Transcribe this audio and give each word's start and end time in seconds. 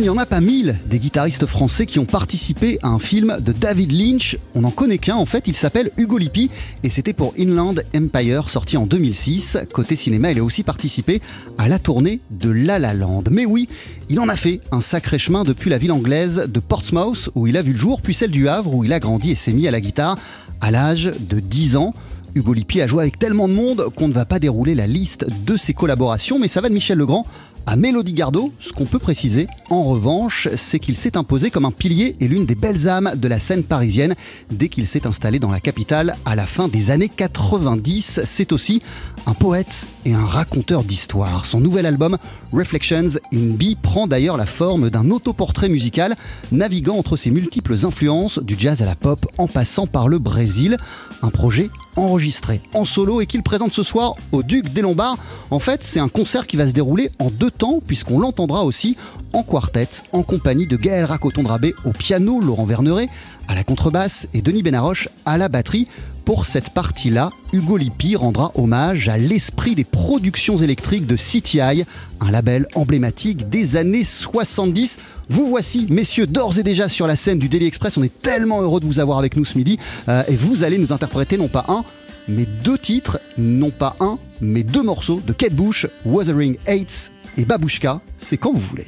Il 0.00 0.04
n'y 0.04 0.08
en 0.08 0.16
a 0.16 0.24
pas 0.24 0.40
mille 0.40 0.76
des 0.86 0.98
guitaristes 0.98 1.44
français 1.44 1.84
qui 1.84 1.98
ont 1.98 2.06
participé 2.06 2.78
à 2.82 2.88
un 2.88 2.98
film 2.98 3.36
de 3.38 3.52
David 3.52 3.92
Lynch. 3.92 4.38
On 4.54 4.62
n'en 4.62 4.70
connaît 4.70 4.96
qu'un 4.96 5.16
en 5.16 5.26
fait, 5.26 5.46
il 5.46 5.54
s'appelle 5.54 5.90
Hugo 5.98 6.16
Lippi 6.16 6.48
et 6.82 6.88
c'était 6.88 7.12
pour 7.12 7.34
Inland 7.38 7.82
Empire 7.94 8.48
sorti 8.48 8.78
en 8.78 8.86
2006. 8.86 9.58
Côté 9.74 9.96
cinéma, 9.96 10.32
il 10.32 10.38
a 10.38 10.42
aussi 10.42 10.62
participé 10.62 11.20
à 11.58 11.68
la 11.68 11.78
tournée 11.78 12.20
de 12.30 12.48
La 12.48 12.78
La 12.78 12.94
Land. 12.94 13.24
Mais 13.30 13.44
oui, 13.44 13.68
il 14.08 14.18
en 14.20 14.30
a 14.30 14.36
fait 14.36 14.62
un 14.72 14.80
sacré 14.80 15.18
chemin 15.18 15.44
depuis 15.44 15.68
la 15.68 15.76
ville 15.76 15.92
anglaise 15.92 16.46
de 16.48 16.60
Portsmouth 16.60 17.28
où 17.34 17.46
il 17.46 17.58
a 17.58 17.62
vu 17.62 17.72
le 17.72 17.78
jour, 17.78 18.00
puis 18.00 18.14
celle 18.14 18.30
du 18.30 18.48
Havre 18.48 18.74
où 18.74 18.84
il 18.84 18.94
a 18.94 19.00
grandi 19.00 19.32
et 19.32 19.34
s'est 19.34 19.52
mis 19.52 19.68
à 19.68 19.70
la 19.70 19.82
guitare 19.82 20.16
à 20.62 20.70
l'âge 20.70 21.12
de 21.28 21.40
10 21.40 21.76
ans. 21.76 21.92
Hugo 22.34 22.52
Lippi 22.52 22.80
a 22.80 22.86
joué 22.86 23.02
avec 23.02 23.18
tellement 23.18 23.48
de 23.48 23.54
monde 23.54 23.88
qu'on 23.96 24.08
ne 24.08 24.12
va 24.12 24.24
pas 24.24 24.38
dérouler 24.38 24.74
la 24.74 24.86
liste 24.86 25.26
de 25.44 25.56
ses 25.56 25.74
collaborations, 25.74 26.38
mais 26.38 26.48
ça 26.48 26.60
va 26.60 26.68
de 26.68 26.74
Michel 26.74 26.96
Legrand 26.96 27.26
à 27.66 27.76
Mélodie 27.76 28.12
Gardot, 28.12 28.52
ce 28.60 28.72
qu'on 28.72 28.84
peut 28.84 28.98
préciser, 28.98 29.46
en 29.70 29.84
revanche, 29.84 30.48
c'est 30.56 30.78
qu'il 30.78 30.96
s'est 30.96 31.16
imposé 31.16 31.50
comme 31.50 31.64
un 31.64 31.70
pilier 31.70 32.16
et 32.20 32.28
l'une 32.28 32.46
des 32.46 32.54
belles 32.54 32.88
âmes 32.88 33.12
de 33.16 33.28
la 33.28 33.38
scène 33.38 33.62
parisienne 33.62 34.14
dès 34.50 34.68
qu'il 34.68 34.86
s'est 34.86 35.06
installé 35.06 35.38
dans 35.38 35.50
la 35.50 35.60
capitale 35.60 36.16
à 36.24 36.34
la 36.34 36.46
fin 36.46 36.68
des 36.68 36.90
années 36.90 37.08
90. 37.08 38.20
C'est 38.24 38.52
aussi 38.52 38.82
un 39.26 39.34
poète 39.34 39.86
et 40.04 40.14
un 40.14 40.24
raconteur 40.24 40.84
d'histoire. 40.84 41.44
Son 41.44 41.60
nouvel 41.60 41.86
album, 41.86 42.18
Reflections 42.52 43.18
in 43.32 43.54
B, 43.54 43.74
prend 43.80 44.06
d'ailleurs 44.06 44.36
la 44.36 44.46
forme 44.46 44.90
d'un 44.90 45.10
autoportrait 45.10 45.68
musical, 45.68 46.16
naviguant 46.52 46.96
entre 46.96 47.16
ses 47.16 47.30
multiples 47.30 47.84
influences, 47.84 48.38
du 48.38 48.56
jazz 48.58 48.82
à 48.82 48.86
la 48.86 48.96
pop, 48.96 49.26
en 49.38 49.46
passant 49.46 49.86
par 49.86 50.08
le 50.08 50.18
Brésil. 50.18 50.76
Un 51.22 51.30
projet 51.30 51.70
enregistré 51.96 52.60
en 52.74 52.84
solo 52.84 53.20
et 53.20 53.26
qu'il 53.26 53.42
présente 53.42 53.72
ce 53.72 53.82
soir 53.82 54.14
au 54.32 54.42
Duc 54.42 54.72
des 54.72 54.82
Lombards. 54.82 55.18
En 55.50 55.58
fait, 55.58 55.82
c'est 55.84 56.00
un 56.00 56.08
concert 56.08 56.46
qui 56.46 56.56
va 56.56 56.66
se 56.66 56.72
dérouler 56.72 57.10
en 57.18 57.30
deux 57.30 57.50
temps, 57.50 57.80
puisqu'on 57.86 58.18
l'entendra 58.18 58.64
aussi 58.64 58.96
en 59.32 59.42
quartet, 59.42 59.88
en 60.12 60.22
compagnie 60.22 60.66
de 60.66 60.76
Gaël 60.76 61.04
Racoton-Drabé 61.04 61.74
au 61.84 61.92
piano, 61.92 62.40
Laurent 62.40 62.64
Verneret 62.64 63.08
à 63.50 63.54
la 63.54 63.64
contrebasse 63.64 64.28
et 64.32 64.42
Denis 64.42 64.62
Benaroche 64.62 65.08
à 65.24 65.36
la 65.36 65.48
batterie. 65.48 65.88
Pour 66.24 66.46
cette 66.46 66.70
partie-là, 66.70 67.30
Hugo 67.52 67.76
Lippi 67.76 68.14
rendra 68.14 68.52
hommage 68.54 69.08
à 69.08 69.18
l'esprit 69.18 69.74
des 69.74 69.82
productions 69.82 70.56
électriques 70.56 71.06
de 71.06 71.16
CTI, 71.16 71.84
un 72.20 72.30
label 72.30 72.68
emblématique 72.76 73.48
des 73.48 73.74
années 73.76 74.04
70. 74.04 74.98
Vous 75.28 75.48
voici, 75.48 75.88
messieurs, 75.90 76.28
d'ores 76.28 76.58
et 76.58 76.62
déjà 76.62 76.88
sur 76.88 77.08
la 77.08 77.16
scène 77.16 77.40
du 77.40 77.48
Daily 77.48 77.66
Express. 77.66 77.98
On 77.98 78.04
est 78.04 78.22
tellement 78.22 78.62
heureux 78.62 78.78
de 78.78 78.86
vous 78.86 79.00
avoir 79.00 79.18
avec 79.18 79.36
nous 79.36 79.44
ce 79.44 79.58
midi. 79.58 79.78
Euh, 80.08 80.22
et 80.28 80.36
vous 80.36 80.62
allez 80.62 80.78
nous 80.78 80.92
interpréter 80.92 81.36
non 81.36 81.48
pas 81.48 81.64
un, 81.66 81.84
mais 82.28 82.46
deux 82.46 82.78
titres, 82.78 83.18
non 83.36 83.70
pas 83.70 83.96
un, 83.98 84.18
mais 84.40 84.62
deux 84.62 84.82
morceaux 84.82 85.20
de 85.26 85.32
Kate 85.32 85.54
Bush, 85.54 85.88
Wuthering 86.04 86.56
Heights 86.66 87.10
et 87.36 87.44
Babushka. 87.44 88.00
C'est 88.16 88.36
quand 88.36 88.52
vous 88.52 88.60
voulez. 88.60 88.86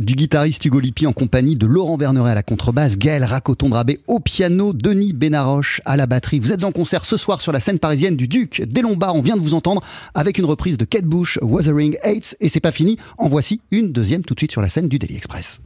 Du 0.00 0.14
guitariste 0.14 0.64
Hugo 0.64 0.78
Lippi 0.78 1.06
en 1.06 1.12
compagnie 1.12 1.56
de 1.56 1.66
Laurent 1.66 1.96
Verneret 1.96 2.30
à 2.30 2.34
la 2.34 2.42
contrebasse, 2.42 2.96
Gaël 2.96 3.24
Racoton-Drabé 3.24 4.00
au 4.06 4.20
piano, 4.20 4.72
Denis 4.72 5.12
Benaroche 5.12 5.80
à 5.84 5.96
la 5.96 6.06
batterie. 6.06 6.38
Vous 6.38 6.52
êtes 6.52 6.62
en 6.62 6.72
concert 6.72 7.04
ce 7.04 7.16
soir 7.16 7.40
sur 7.40 7.52
la 7.52 7.58
scène 7.58 7.78
parisienne 7.78 8.16
du 8.16 8.28
Duc 8.28 8.62
des 8.62 8.82
Lombards. 8.82 9.16
On 9.16 9.22
vient 9.22 9.36
de 9.36 9.40
vous 9.40 9.54
entendre 9.54 9.82
avec 10.14 10.38
une 10.38 10.44
reprise 10.44 10.78
de 10.78 10.84
Kate 10.84 11.04
Bush, 11.04 11.38
Wuthering 11.42 11.96
Heights. 12.02 12.36
Et 12.40 12.48
c'est 12.48 12.60
pas 12.60 12.72
fini, 12.72 12.96
en 13.18 13.28
voici 13.28 13.60
une 13.70 13.92
deuxième 13.92 14.22
tout 14.22 14.34
de 14.34 14.40
suite 14.40 14.52
sur 14.52 14.62
la 14.62 14.68
scène 14.68 14.88
du 14.88 14.98
Daily 14.98 15.16
Express. 15.16 15.60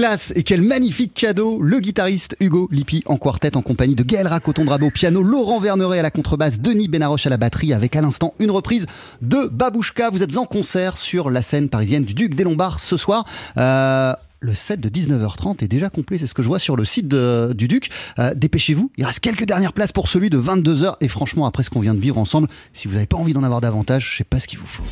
Classe 0.00 0.32
et 0.34 0.44
quel 0.44 0.62
magnifique 0.62 1.12
cadeau 1.12 1.60
Le 1.60 1.78
guitariste 1.78 2.34
Hugo 2.40 2.70
Lippi 2.72 3.02
en 3.04 3.18
quartet 3.18 3.54
en 3.58 3.60
compagnie 3.60 3.94
de 3.94 4.02
Gaël 4.02 4.26
Racoton-Drabo 4.26 4.86
au 4.86 4.90
piano, 4.90 5.22
Laurent 5.22 5.60
Verneret 5.60 5.98
à 5.98 6.02
la 6.02 6.10
contrebasse, 6.10 6.58
Denis 6.58 6.88
Benaroche 6.88 7.26
à 7.26 7.28
la 7.28 7.36
batterie 7.36 7.74
avec 7.74 7.94
à 7.96 8.00
l'instant 8.00 8.32
une 8.38 8.50
reprise 8.50 8.86
de 9.20 9.46
Babouchka. 9.52 10.08
Vous 10.08 10.22
êtes 10.22 10.38
en 10.38 10.46
concert 10.46 10.96
sur 10.96 11.28
la 11.28 11.42
scène 11.42 11.68
parisienne 11.68 12.06
du 12.06 12.14
Duc 12.14 12.34
des 12.34 12.44
Lombards 12.44 12.80
ce 12.80 12.96
soir. 12.96 13.26
Euh, 13.58 14.14
le 14.40 14.54
set 14.54 14.80
de 14.80 14.88
19h30 14.88 15.62
est 15.62 15.68
déjà 15.68 15.90
complet, 15.90 16.16
c'est 16.16 16.26
ce 16.26 16.32
que 16.32 16.42
je 16.42 16.48
vois 16.48 16.58
sur 16.58 16.76
le 16.76 16.86
site 16.86 17.06
du 17.06 17.68
Duc. 17.68 17.90
Euh, 18.18 18.32
dépêchez-vous, 18.34 18.90
il 18.96 19.04
reste 19.04 19.20
quelques 19.20 19.44
dernières 19.44 19.74
places 19.74 19.92
pour 19.92 20.08
celui 20.08 20.30
de 20.30 20.38
22h. 20.38 20.94
Et 21.02 21.08
franchement, 21.08 21.44
après 21.44 21.62
ce 21.62 21.68
qu'on 21.68 21.80
vient 21.80 21.94
de 21.94 22.00
vivre 22.00 22.16
ensemble, 22.16 22.48
si 22.72 22.88
vous 22.88 22.94
n'avez 22.94 23.06
pas 23.06 23.18
envie 23.18 23.34
d'en 23.34 23.42
avoir 23.42 23.60
davantage, 23.60 24.12
je 24.12 24.16
sais 24.16 24.24
pas 24.24 24.40
ce 24.40 24.48
qu'il 24.48 24.60
vous 24.60 24.66
faut. 24.66 24.84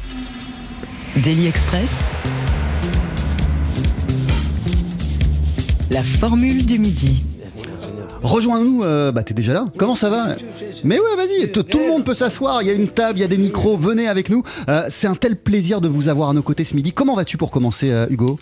Daily 1.17 1.47
Express. 1.47 1.95
La 5.91 6.03
formule 6.03 6.67
du 6.67 6.79
midi. 6.79 7.25
Rejoins-nous, 8.23 8.83
euh, 8.83 9.13
bah 9.13 9.23
t'es 9.23 9.35
déjà 9.35 9.53
là. 9.53 9.65
Comment 9.77 9.95
ça 9.95 10.11
va 10.11 10.37
Mais 10.85 10.99
ouais, 10.99 11.17
vas-y, 11.17 11.51
tout 11.51 11.65
le 11.79 11.89
monde 11.89 12.05
peut 12.05 12.15
s'asseoir. 12.15 12.63
Il 12.63 12.69
y 12.69 12.71
a 12.71 12.75
une 12.75 12.89
table, 12.89 13.19
il 13.19 13.23
y 13.23 13.25
a 13.25 13.29
des 13.29 13.39
micros. 13.39 13.77
Venez 13.77 14.09
avec 14.09 14.29
nous. 14.29 14.43
Euh, 14.69 14.85
c'est 14.89 15.07
un 15.07 15.15
tel 15.15 15.37
plaisir 15.37 15.81
de 15.81 15.89
vous 15.89 16.09
avoir 16.09 16.29
à 16.29 16.33
nos 16.35 16.43
côtés 16.43 16.65
ce 16.65 16.75
midi. 16.75 16.93
Comment 16.93 17.15
vas-tu 17.15 17.37
pour 17.37 17.51
commencer, 17.51 17.93
Hugo 18.11 18.39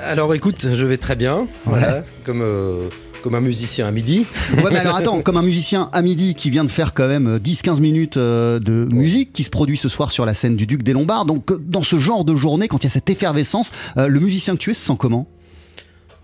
alors 0.00 0.34
écoute, 0.34 0.68
je 0.72 0.86
vais 0.86 0.96
très 0.96 1.16
bien, 1.16 1.46
voilà, 1.66 2.02
comme, 2.24 2.40
euh, 2.40 2.88
comme 3.22 3.34
un 3.34 3.40
musicien 3.40 3.86
à 3.86 3.90
midi. 3.90 4.24
Ouais, 4.56 4.70
mais 4.70 4.78
alors 4.78 4.96
attends, 4.96 5.20
comme 5.22 5.36
un 5.36 5.42
musicien 5.42 5.90
à 5.92 6.00
midi 6.00 6.34
qui 6.34 6.48
vient 6.48 6.64
de 6.64 6.70
faire 6.70 6.94
quand 6.94 7.08
même 7.08 7.36
10-15 7.36 7.80
minutes 7.80 8.16
euh, 8.16 8.58
de 8.58 8.86
musique 8.90 9.32
qui 9.34 9.42
se 9.42 9.50
produit 9.50 9.76
ce 9.76 9.90
soir 9.90 10.10
sur 10.10 10.24
la 10.24 10.32
scène 10.32 10.56
du 10.56 10.66
Duc 10.66 10.82
des 10.82 10.94
Lombards. 10.94 11.26
Donc 11.26 11.52
dans 11.68 11.82
ce 11.82 11.98
genre 11.98 12.24
de 12.24 12.34
journée, 12.34 12.68
quand 12.68 12.82
il 12.82 12.84
y 12.84 12.86
a 12.86 12.90
cette 12.90 13.10
effervescence, 13.10 13.70
euh, 13.98 14.06
le 14.06 14.18
musicien 14.18 14.54
que 14.54 14.60
tu 14.60 14.70
es 14.70 14.74
se 14.74 14.84
sent 14.84 14.96
comment 14.98 15.28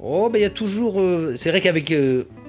Oh, 0.00 0.28
ben 0.30 0.38
il 0.38 0.42
y 0.42 0.44
a 0.44 0.50
toujours. 0.50 1.00
c'est 1.34 1.50
vrai 1.50 1.60
qu'avec 1.60 1.92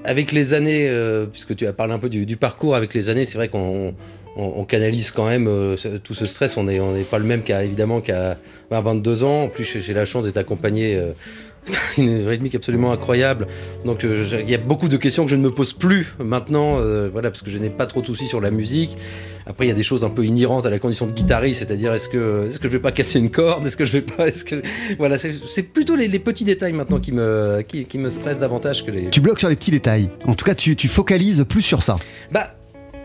avec 0.04 0.32
les 0.32 0.54
années, 0.54 0.90
puisque 1.32 1.56
tu 1.56 1.66
as 1.66 1.74
parlé 1.74 1.94
un 1.94 2.00
peu 2.00 2.10
du 2.10 2.38
parcours, 2.38 2.76
avec 2.76 2.94
les 2.94 3.10
années, 3.10 3.26
c'est 3.26 3.38
vrai 3.38 3.48
qu'on 3.48 3.96
on, 4.36 4.66
canalise 4.66 5.12
quand 5.12 5.28
même 5.28 5.48
euh, 5.48 5.76
tout 6.04 6.14
ce 6.14 6.26
stress. 6.26 6.58
On 6.58 6.64
n'est 6.64 7.04
pas 7.04 7.18
le 7.18 7.26
même 7.26 7.44
qu'à 7.44 7.64
évidemment 7.64 8.02
qu'à 8.02 8.38
22 8.70 9.24
ans. 9.24 9.44
En 9.44 9.48
plus, 9.50 9.80
j'ai 9.80 9.94
la 9.94 10.06
chance 10.06 10.26
d'être 10.26 10.38
accompagné. 10.38 11.02
Euh, 11.70 11.76
une 11.98 12.28
rythmique 12.28 12.56
absolument 12.56 12.92
incroyable. 12.92 13.48
Donc 13.86 14.04
euh, 14.04 14.26
il 14.42 14.50
y 14.50 14.56
a 14.56 14.58
beaucoup 14.58 14.88
de 14.88 14.98
questions 14.98 15.26
que 15.26 15.32
je 15.32 15.36
ne 15.36 15.42
me 15.42 15.52
pose 15.52 15.74
plus 15.74 16.16
maintenant, 16.20 16.80
voilà, 17.12 17.30
parce 17.30 17.42
que 17.42 17.52
je 17.52 17.58
n'ai 17.58 17.70
pas 17.70 17.86
trop 17.86 18.02
de 18.02 18.06
soucis 18.06 18.28
sur 18.28 18.40
la 18.40 18.52
musique. 18.52 18.98
Après, 19.50 19.66
il 19.66 19.70
y 19.70 19.72
a 19.72 19.76
des 19.76 19.84
choses 19.84 20.04
un 20.04 20.12
peu 20.12 20.24
inhérentes 20.26 20.68
à 20.68 20.70
la 20.70 20.78
condition 20.78 21.08
de 21.08 21.12
guitariste, 21.12 21.62
c'est-à-dire 21.62 21.92
est-ce 21.92 22.08
que, 22.08 22.48
est-ce 22.48 22.60
que 22.60 22.68
je 22.68 22.74
vais 22.74 22.80
pas 22.80 22.92
casser 22.92 23.18
une 23.18 23.32
corde, 23.32 23.66
est-ce 23.66 23.76
que 23.76 23.84
je 23.84 23.94
vais 23.94 24.02
pas, 24.02 24.28
est-ce 24.28 24.46
que, 24.46 24.62
voilà, 25.00 25.18
c'est 25.18 25.64
plutôt 25.64 25.96
les, 25.96 26.20
petits 26.20 26.44
détails 26.44 26.74
maintenant 26.74 27.00
qui 27.00 27.12
me, 27.12 27.64
qui, 27.68 27.98
me 27.98 28.10
stressent 28.10 28.40
davantage 28.40 28.86
que 28.86 28.92
les. 28.92 29.10
Tu 29.10 29.22
bloques 29.22 29.40
sur 29.40 29.50
les 29.50 29.56
petits 29.56 29.72
détails. 29.72 30.10
En 30.28 30.36
tout 30.36 30.46
cas, 30.46 30.54
tu, 30.54 30.76
tu 30.76 30.88
focalises 30.88 31.44
plus 31.50 31.64
sur 31.64 31.82
ça. 31.82 31.96
Bah, 32.32 32.54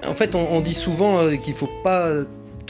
en 0.07 0.13
fait, 0.13 0.35
on, 0.35 0.61
dit 0.61 0.75
souvent 0.75 1.19
euh, 1.19 1.37
qu'il 1.37 1.55
faut 1.55 1.71
pas 1.83 2.11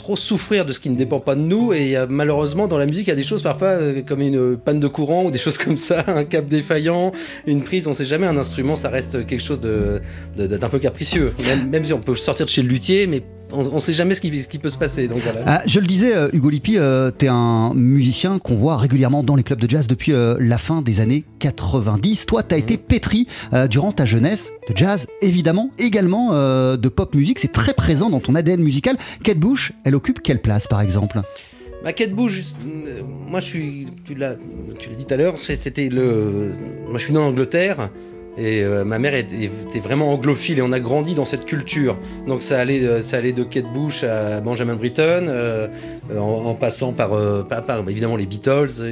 trop 0.05 0.17
souffrir 0.19 0.67
de 0.67 0.75
ce 0.75 0.81
qui 0.81 0.91
ne 0.91 0.97
dépend 0.97 1.19
pas 1.19 1.35
de 1.35 1.41
nous 1.41 1.73
et 1.73 1.97
malheureusement 2.11 2.67
dans 2.67 2.77
la 2.77 2.85
musique 2.85 3.07
il 3.07 3.11
y 3.11 3.13
a 3.15 3.17
des 3.17 3.23
choses 3.23 3.41
parfois 3.41 3.69
euh, 3.69 4.03
comme 4.07 4.21
une 4.21 4.59
panne 4.59 4.79
de 4.79 4.87
courant 4.87 5.25
ou 5.25 5.31
des 5.31 5.39
choses 5.39 5.57
comme 5.57 5.79
ça, 5.79 6.05
un 6.09 6.25
câble 6.25 6.47
défaillant, 6.47 7.13
une 7.47 7.63
prise, 7.63 7.89
on 7.89 7.95
sait 7.95 8.05
jamais, 8.05 8.27
un 8.27 8.37
instrument 8.37 8.77
ça 8.77 8.91
reste 8.91 9.25
quelque 9.25 9.43
chose 9.43 9.61
d'un 9.61 10.69
peu 10.69 10.79
capricieux. 10.79 11.33
Même, 11.71 11.87
si 11.87 11.95
on 11.95 12.01
peut 12.01 12.15
sortir 12.17 12.45
de 12.45 12.51
chez 12.51 12.61
le 12.61 12.69
luthier, 12.69 13.07
mais 13.07 13.23
on 13.57 13.75
ne 13.75 13.81
sait 13.81 13.93
jamais 13.93 14.15
ce 14.15 14.21
qui, 14.21 14.43
ce 14.43 14.49
qui, 14.49 14.59
peut 14.59 14.69
se 14.69 14.77
passer. 14.77 15.09
Donc 15.09 15.19
voilà. 15.19 15.41
Ah, 15.47 15.63
je 15.67 15.79
le 15.81 15.87
disais, 15.87 16.15
euh, 16.15 16.29
Hugo 16.33 16.51
Lippi, 16.51 16.79
euh, 16.79 17.11
tu 17.17 17.27
es 17.27 17.29
un 17.29 17.73
musicien 17.75 18.39
qu'on 18.39 18.57
voit 18.57 18.77
régulièrement 18.77 19.23
dans 19.23 19.37
les 19.37 19.43
clubs 19.43 19.61
de 19.61 19.69
jazz 19.69 19.87
depuis 19.87 20.13
euh, 20.13 20.37
la 20.41 20.59
fin 20.59 20.83
des 20.83 21.01
années 21.01 21.25
90. 21.39 22.27
Toi, 22.27 22.43
tu 22.43 22.55
as 22.55 22.59
été 22.59 22.77
pétri 22.77 23.27
durant 23.71 23.93
ta 23.93 24.05
jeunesse 24.05 24.53
de 24.69 24.77
jazz, 24.77 25.07
évidemment, 25.21 25.71
également 25.79 26.33
de 26.33 26.89
pop 26.89 27.15
musique. 27.15 27.39
C'est 27.39 27.53
très 27.53 27.75
présent 27.75 28.11
dans 28.11 28.21
ton 28.21 28.35
ADN 28.35 28.63
musical. 28.63 28.97
Kate 29.23 29.39
Bush, 29.39 29.73
elle 29.85 29.95
occupe 29.95 30.23
quelle 30.23 30.41
place, 30.41 30.67
par 30.67 30.81
exemple? 30.81 31.21
Bah, 31.85 31.93
Kate 31.93 32.13
Bush, 32.13 32.55
moi 33.29 33.41
je 33.41 33.45
suis, 33.45 33.87
tu 34.05 34.15
l'as 34.15 34.35
dit 34.35 35.05
tout 35.05 35.15
à 35.15 35.17
l'heure, 35.17 35.37
c'était 35.37 35.91
le, 35.91 36.53
moi 36.89 36.99
je 36.99 37.05
suis 37.05 37.13
né 37.13 37.19
en 37.19 37.25
Angleterre. 37.27 37.91
Et 38.37 38.62
euh, 38.62 38.85
ma 38.85 38.99
mère 38.99 39.14
était, 39.14 39.49
vraiment 39.81 40.12
anglophile 40.12 40.59
et 40.59 40.62
on 40.62 40.73
a 40.73 40.81
grandi 40.81 41.14
dans 41.14 41.25
cette 41.25 41.45
culture. 41.45 41.97
Donc 42.26 42.43
ça 42.43 42.61
allait, 42.61 42.85
euh, 42.85 43.03
ça 43.03 43.19
allait 43.19 43.33
de 43.33 43.45
Kate 43.45 43.73
Bush 43.73 44.03
à 44.03 44.41
Benjamin 44.41 44.75
Britten, 44.75 45.26
euh, 45.29 45.69
en, 46.19 46.55
passant 46.55 46.93
par, 46.93 47.12
évidemment 47.88 48.17
les 48.17 48.26
Beatles. 48.26 48.83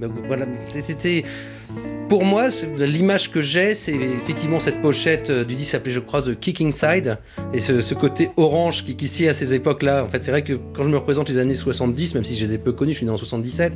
Bah, 0.00 0.08
voilà, 0.26 0.46
c'était 0.68 1.24
pour 2.08 2.24
moi, 2.24 2.48
l'image 2.78 3.30
que 3.30 3.40
j'ai, 3.40 3.74
c'est 3.74 3.94
effectivement 3.94 4.60
cette 4.60 4.80
pochette 4.82 5.30
euh, 5.30 5.44
du 5.44 5.54
disque 5.54 5.72
s'appelait, 5.72 5.92
je 5.92 6.00
crois, 6.00 6.22
The 6.22 6.38
Kicking 6.38 6.70
Side, 6.70 7.18
et 7.52 7.60
ce, 7.60 7.94
côté 7.94 8.30
orange 8.36 8.84
qui, 8.84 8.94
qui 8.94 9.28
à 9.28 9.34
ces 9.34 9.54
époques-là. 9.54 10.04
En 10.04 10.08
fait, 10.08 10.22
c'est 10.22 10.30
vrai 10.30 10.42
que 10.42 10.52
quand 10.74 10.84
je 10.84 10.90
me 10.90 10.96
représente 10.96 11.28
les 11.28 11.38
années 11.38 11.54
70, 11.54 12.14
même 12.14 12.24
si 12.24 12.36
je 12.36 12.44
les 12.44 12.54
ai 12.54 12.58
peu 12.58 12.72
connues, 12.72 12.92
je 12.92 12.98
suis 12.98 13.06
né 13.06 13.12
en 13.12 13.16
77, 13.16 13.72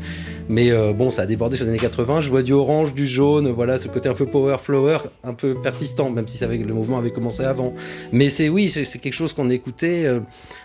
mais 0.49 0.71
euh, 0.71 0.93
bon, 0.93 1.11
ça 1.11 1.23
a 1.23 1.26
débordé 1.26 1.57
sur 1.57 1.64
les 1.64 1.71
années 1.71 1.81
80, 1.81 2.21
je 2.21 2.28
vois 2.28 2.43
du 2.43 2.52
orange, 2.52 2.95
du 2.95 3.07
jaune, 3.07 3.49
voilà, 3.49 3.78
ce 3.78 3.88
côté 3.88 4.09
un 4.09 4.14
peu 4.14 4.26
power 4.26 4.59
flower, 4.62 4.99
un 5.25 5.35
peu 5.35 5.55
persistant, 5.61 6.11
même 6.11 6.28
si 6.28 6.45
le 6.45 6.75
mouvement 6.75 6.99
avait 6.99 7.11
commencé 7.11 7.43
avant. 7.43 7.73
Mais 8.12 8.28
c'est 8.28 8.49
oui, 8.49 8.69
c'est 8.71 8.99
quelque 8.99 9.14
chose 9.14 9.33
qu'on 9.33 9.50
écoutait 9.50 10.05
euh, 10.05 10.21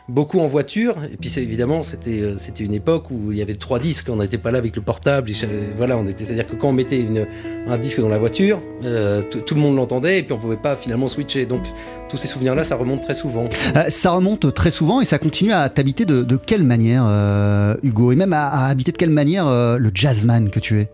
beaucoup 0.09 0.39
en 0.39 0.47
voiture, 0.47 0.95
et 1.11 1.17
puis 1.17 1.33
évidemment, 1.37 1.81
c'était 1.81 2.35
une 2.59 2.73
époque 2.73 3.09
où 3.09 3.31
il 3.31 3.37
y 3.37 3.41
avait 3.41 3.55
trois 3.55 3.79
disques, 3.79 4.09
on 4.09 4.17
n'était 4.17 4.37
pas 4.37 4.51
là 4.51 4.57
avec 4.57 4.75
le 4.75 4.81
portable, 4.81 5.31
voilà, 5.77 5.99
c'est-à-dire 6.17 6.45
que 6.45 6.55
quand 6.55 6.69
on 6.69 6.73
mettait 6.73 6.99
une 6.99 7.22
un 7.67 7.77
disque 7.77 7.99
dans 7.99 8.09
la 8.09 8.17
voiture, 8.17 8.61
euh, 8.83 9.21
tout 9.21 9.55
le 9.55 9.61
monde 9.61 9.75
l'entendait 9.75 10.19
et 10.19 10.23
puis 10.23 10.33
on 10.33 10.37
pouvait 10.37 10.57
pas 10.57 10.75
finalement 10.75 11.07
switcher. 11.07 11.45
Donc 11.45 11.61
tous 12.09 12.17
ces 12.17 12.27
souvenirs-là, 12.27 12.63
ça 12.63 12.75
remonte 12.75 13.01
très 13.01 13.15
souvent. 13.15 13.47
Euh, 13.75 13.85
ça 13.89 14.11
remonte 14.11 14.53
très 14.53 14.71
souvent 14.71 15.01
et 15.01 15.05
ça 15.05 15.17
continue 15.17 15.51
à 15.51 15.69
t'habiter 15.69 16.05
de, 16.05 16.37
quelle 16.37 16.63
manière, 16.63 17.05
euh, 17.07 17.75
Hugo 17.83 18.11
Et 18.11 18.15
même 18.15 18.33
à, 18.33 18.67
habiter 18.67 18.91
de 18.91 18.97
quelle 18.97 19.09
manière 19.09 19.47
le 19.47 19.91
jazzman 19.93 20.49
que 20.49 20.59
tu 20.59 20.79
es? 20.79 20.87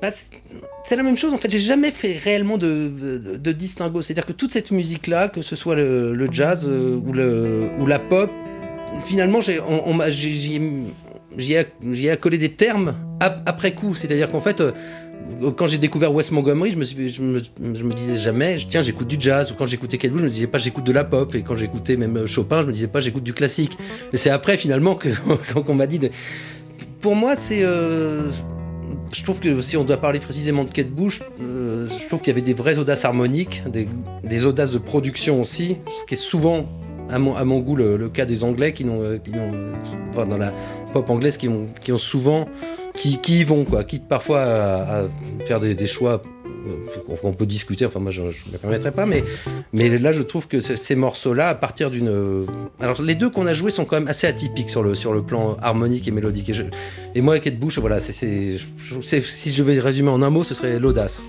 Bah, 0.00 0.08
c'est 0.84 0.96
la 0.96 1.02
même 1.02 1.16
chose, 1.16 1.34
en 1.34 1.38
fait, 1.38 1.50
j'ai 1.50 1.58
jamais 1.58 1.90
fait 1.90 2.16
réellement 2.16 2.56
de, 2.56 2.88
de, 3.36 3.52
distinguo. 3.52 4.00
C'est-à-dire 4.00 4.26
que 4.26 4.32
toute 4.32 4.52
cette 4.52 4.70
musique-là, 4.70 5.28
que 5.28 5.42
ce 5.42 5.56
soit 5.56 5.74
le, 5.74 6.28
jazz 6.30 6.66
ou, 6.66 7.12
le, 7.12 7.68
ou 7.80 7.86
la 7.86 7.98
pop, 7.98 8.30
finalement, 9.04 9.40
j'ai, 9.40 9.60
on, 9.60 9.98
j'y 11.36 11.54
ai, 11.54 12.10
accolé 12.10 12.38
des 12.38 12.50
termes 12.50 12.96
après 13.20 13.72
coup. 13.72 13.94
C'est-à-dire 13.94 14.30
qu'en 14.30 14.40
fait, 14.40 14.60
euh, 14.60 14.72
quand 15.56 15.66
j'ai 15.66 15.78
découvert 15.78 16.12
Wes 16.12 16.30
Montgomery, 16.30 16.72
je 16.72 17.22
me, 17.22 17.82
me, 17.82 17.94
disais 17.94 18.16
jamais, 18.16 18.58
tiens, 18.68 18.82
j'écoute 18.82 19.08
du 19.08 19.16
jazz. 19.18 19.52
Ou 19.52 19.54
quand 19.54 19.66
j'écoutais 19.66 19.98
Kate 19.98 20.12
Bush, 20.12 20.20
je 20.20 20.26
me 20.26 20.30
disais 20.30 20.46
pas, 20.46 20.58
j'écoute 20.58 20.84
de 20.84 20.92
la 20.92 21.04
pop. 21.04 21.34
Et 21.34 21.42
quand 21.42 21.56
j'écoutais 21.56 21.96
même 21.96 22.16
euh, 22.16 22.26
Chopin, 22.26 22.62
je 22.62 22.66
me 22.66 22.72
disais 22.72 22.88
pas, 22.88 23.00
j'écoute 23.00 23.24
du 23.24 23.34
classique. 23.34 23.76
Et 24.12 24.16
c'est 24.16 24.30
après, 24.30 24.56
finalement, 24.56 24.94
que, 24.94 25.08
quand 25.52 25.64
on 25.68 25.74
m'a 25.74 25.86
dit. 25.86 26.00
Pour 27.00 27.14
moi, 27.14 27.36
c'est. 27.36 27.62
Euh, 27.62 28.30
je 29.12 29.22
trouve 29.22 29.40
que 29.40 29.60
si 29.62 29.76
on 29.76 29.84
doit 29.84 29.96
parler 29.96 30.20
précisément 30.20 30.64
de 30.64 30.70
Kate 30.70 30.90
Bush, 30.90 31.22
je 31.40 32.06
trouve 32.08 32.20
qu'il 32.20 32.28
y 32.28 32.30
avait 32.30 32.42
des 32.42 32.54
vraies 32.54 32.78
audaces 32.78 33.04
harmoniques, 33.04 33.62
des, 34.22 34.44
audaces 34.44 34.70
de 34.70 34.78
production 34.78 35.40
aussi, 35.40 35.76
ce 35.88 36.04
qui 36.04 36.14
est 36.14 36.18
souvent 36.18 36.68
à 37.10 37.18
mon, 37.18 37.60
goût 37.60 37.76
le, 37.76 38.08
cas 38.08 38.24
des 38.24 38.44
Anglais 38.44 38.72
qui 38.72 38.84
n'ont, 38.84 39.02
enfin, 40.10 40.26
dans 40.26 40.38
la 40.38 40.52
pop 40.92 41.08
anglaise 41.10 41.36
qui 41.36 41.48
ont, 41.48 41.68
souvent 41.96 42.48
qui, 42.94 43.18
qui 43.18 43.40
y 43.40 43.44
vont 43.44 43.64
quoi, 43.64 43.84
quitte 43.84 44.06
parfois 44.08 44.40
à, 44.40 45.04
faire 45.46 45.60
des 45.60 45.86
choix 45.86 46.22
on 47.22 47.32
peut 47.32 47.46
discuter, 47.46 47.86
enfin 47.86 48.00
moi 48.00 48.10
je 48.10 48.22
ne 48.22 48.28
me 48.28 48.58
permettrai 48.58 48.92
pas, 48.92 49.06
mais, 49.06 49.24
mais 49.72 49.96
là 49.98 50.12
je 50.12 50.22
trouve 50.22 50.48
que 50.48 50.60
ces 50.60 50.94
morceaux-là, 50.94 51.48
à 51.48 51.54
partir 51.54 51.90
d'une... 51.90 52.46
Alors 52.80 53.00
les 53.02 53.14
deux 53.14 53.30
qu'on 53.30 53.46
a 53.46 53.54
joués 53.54 53.70
sont 53.70 53.84
quand 53.84 53.96
même 53.96 54.08
assez 54.08 54.26
atypiques 54.26 54.70
sur 54.70 54.82
le, 54.82 54.94
sur 54.94 55.12
le 55.12 55.22
plan 55.22 55.56
harmonique 55.60 56.08
et 56.08 56.10
mélodique. 56.10 56.48
Et, 56.50 56.54
et 57.14 57.20
moi, 57.20 57.38
Kate 57.38 57.58
Bush, 57.58 57.78
voilà, 57.78 58.00
c'est, 58.00 58.12
si 58.12 59.52
je 59.52 59.62
devais 59.62 59.78
résumer 59.80 60.10
en 60.10 60.22
un 60.22 60.30
mot, 60.30 60.44
ce 60.44 60.54
serait 60.54 60.78
l'audace. 60.78 61.24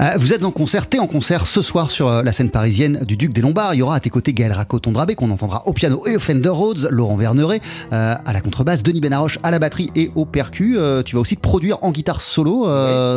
Euh, 0.00 0.10
vous 0.16 0.32
êtes 0.32 0.44
en 0.44 0.50
concert, 0.50 0.86
t'es 0.88 0.98
en 0.98 1.06
concert 1.06 1.46
ce 1.46 1.62
soir 1.62 1.90
sur 1.90 2.08
euh, 2.08 2.22
la 2.22 2.32
scène 2.32 2.50
parisienne 2.50 3.04
du 3.06 3.16
Duc 3.16 3.32
des 3.32 3.40
Lombards. 3.40 3.74
Il 3.74 3.78
y 3.78 3.82
aura 3.82 3.96
à 3.96 4.00
tes 4.00 4.10
côtés 4.10 4.32
Gaël 4.32 4.52
Racoton-Drabé 4.52 5.14
qu'on 5.14 5.30
entendra 5.30 5.66
au 5.66 5.72
piano 5.72 6.06
et 6.06 6.16
au 6.16 6.20
Fender 6.20 6.48
Rhodes, 6.48 6.88
Laurent 6.90 7.16
Verneret 7.16 7.60
euh, 7.92 8.14
à 8.24 8.32
la 8.32 8.40
contrebasse, 8.40 8.82
Denis 8.82 9.00
Benaroche 9.00 9.38
à 9.42 9.50
la 9.50 9.58
batterie 9.58 9.90
et 9.94 10.10
au 10.14 10.24
percu. 10.24 10.78
tu 11.04 11.16
vas 11.16 11.20
aussi 11.20 11.36
te 11.36 11.40
produire 11.40 11.78
en 11.82 11.90
guitare 11.90 12.20
solo 12.20 12.66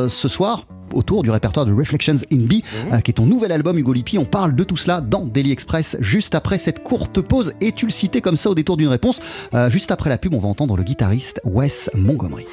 ce 0.09 0.27
soir 0.27 0.65
autour 0.93 1.23
du 1.23 1.31
répertoire 1.31 1.65
de 1.65 1.73
Reflections 1.73 2.17
in 2.31 2.37
B, 2.37 2.53
mhm. 2.53 2.93
euh, 2.93 2.99
qui 2.99 3.11
est 3.11 3.15
ton 3.15 3.25
nouvel 3.25 3.51
album 3.51 3.77
Hugo 3.77 3.93
Lippi. 3.93 4.17
On 4.17 4.25
parle 4.25 4.55
de 4.55 4.63
tout 4.63 4.77
cela 4.77 5.01
dans 5.01 5.25
Daily 5.25 5.51
Express 5.51 5.97
juste 5.99 6.35
après 6.35 6.57
cette 6.57 6.83
courte 6.83 7.21
pause. 7.21 7.53
Et 7.61 7.71
tu 7.71 7.85
le 7.85 7.91
citais 7.91 8.21
comme 8.21 8.37
ça 8.37 8.49
au 8.49 8.55
détour 8.55 8.77
d'une 8.77 8.87
réponse. 8.87 9.19
Euh, 9.53 9.69
juste 9.69 9.91
après 9.91 10.09
la 10.09 10.17
pub, 10.17 10.33
on 10.33 10.39
va 10.39 10.47
entendre 10.47 10.77
le 10.77 10.83
guitariste 10.83 11.41
Wes 11.43 11.89
Montgomery. 11.93 12.45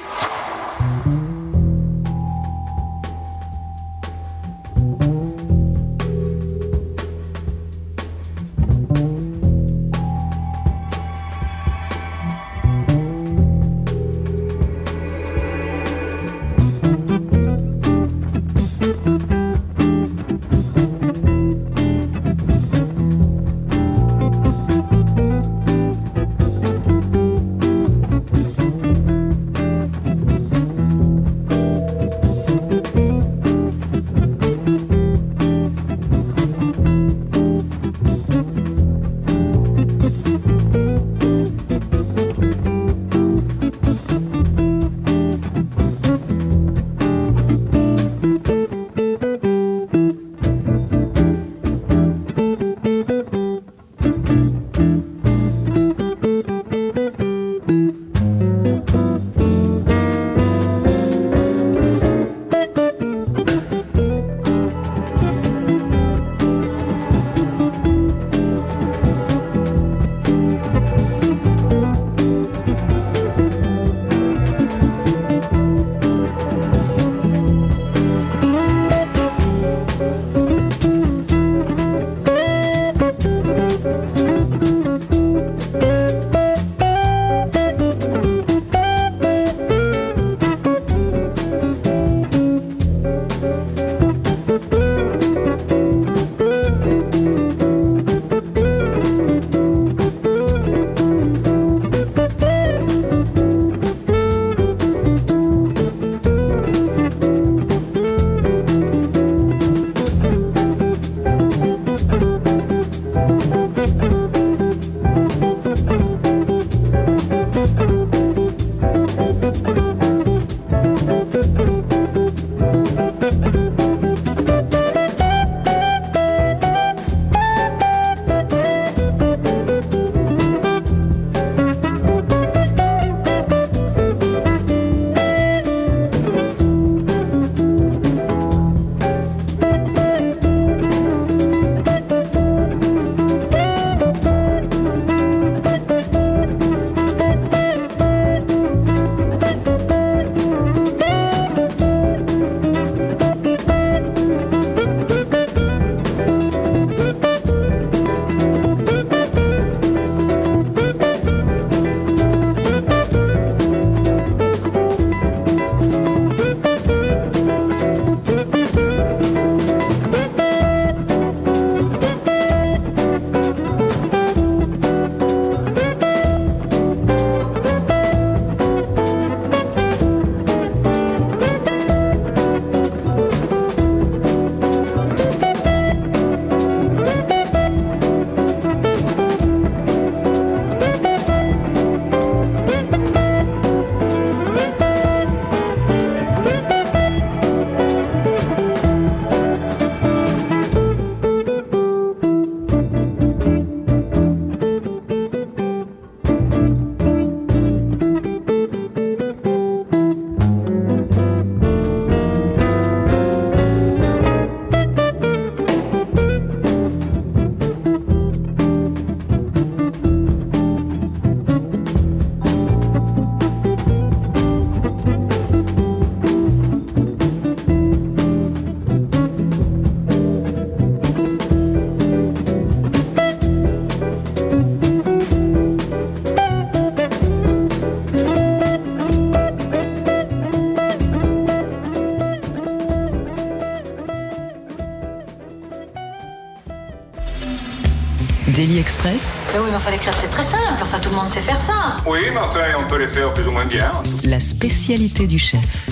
Daily 248.53 248.77
Express, 248.77 249.39
Mais 249.51 249.59
oui, 249.59 249.65
mais 249.71 249.75
enfin, 249.77 249.89
les 249.91 249.97
crêpes, 249.97 250.13
c'est 250.17 250.29
très 250.29 250.43
simple. 250.43 250.79
Enfin, 250.81 250.99
tout 250.99 251.09
le 251.09 251.15
monde 251.15 251.29
sait 251.29 251.39
faire 251.41 251.59
ça. 251.61 251.97
Oui, 252.05 252.19
mais 252.31 252.39
enfin, 252.39 252.59
on 252.79 252.87
peut 252.87 252.99
les 252.99 253.07
faire 253.07 253.33
plus 253.33 253.47
ou 253.47 253.51
moins 253.51 253.65
bien. 253.65 253.91
la 254.23 254.39
spécialité 254.39 255.25
du 255.25 255.39
chef. 255.39 255.89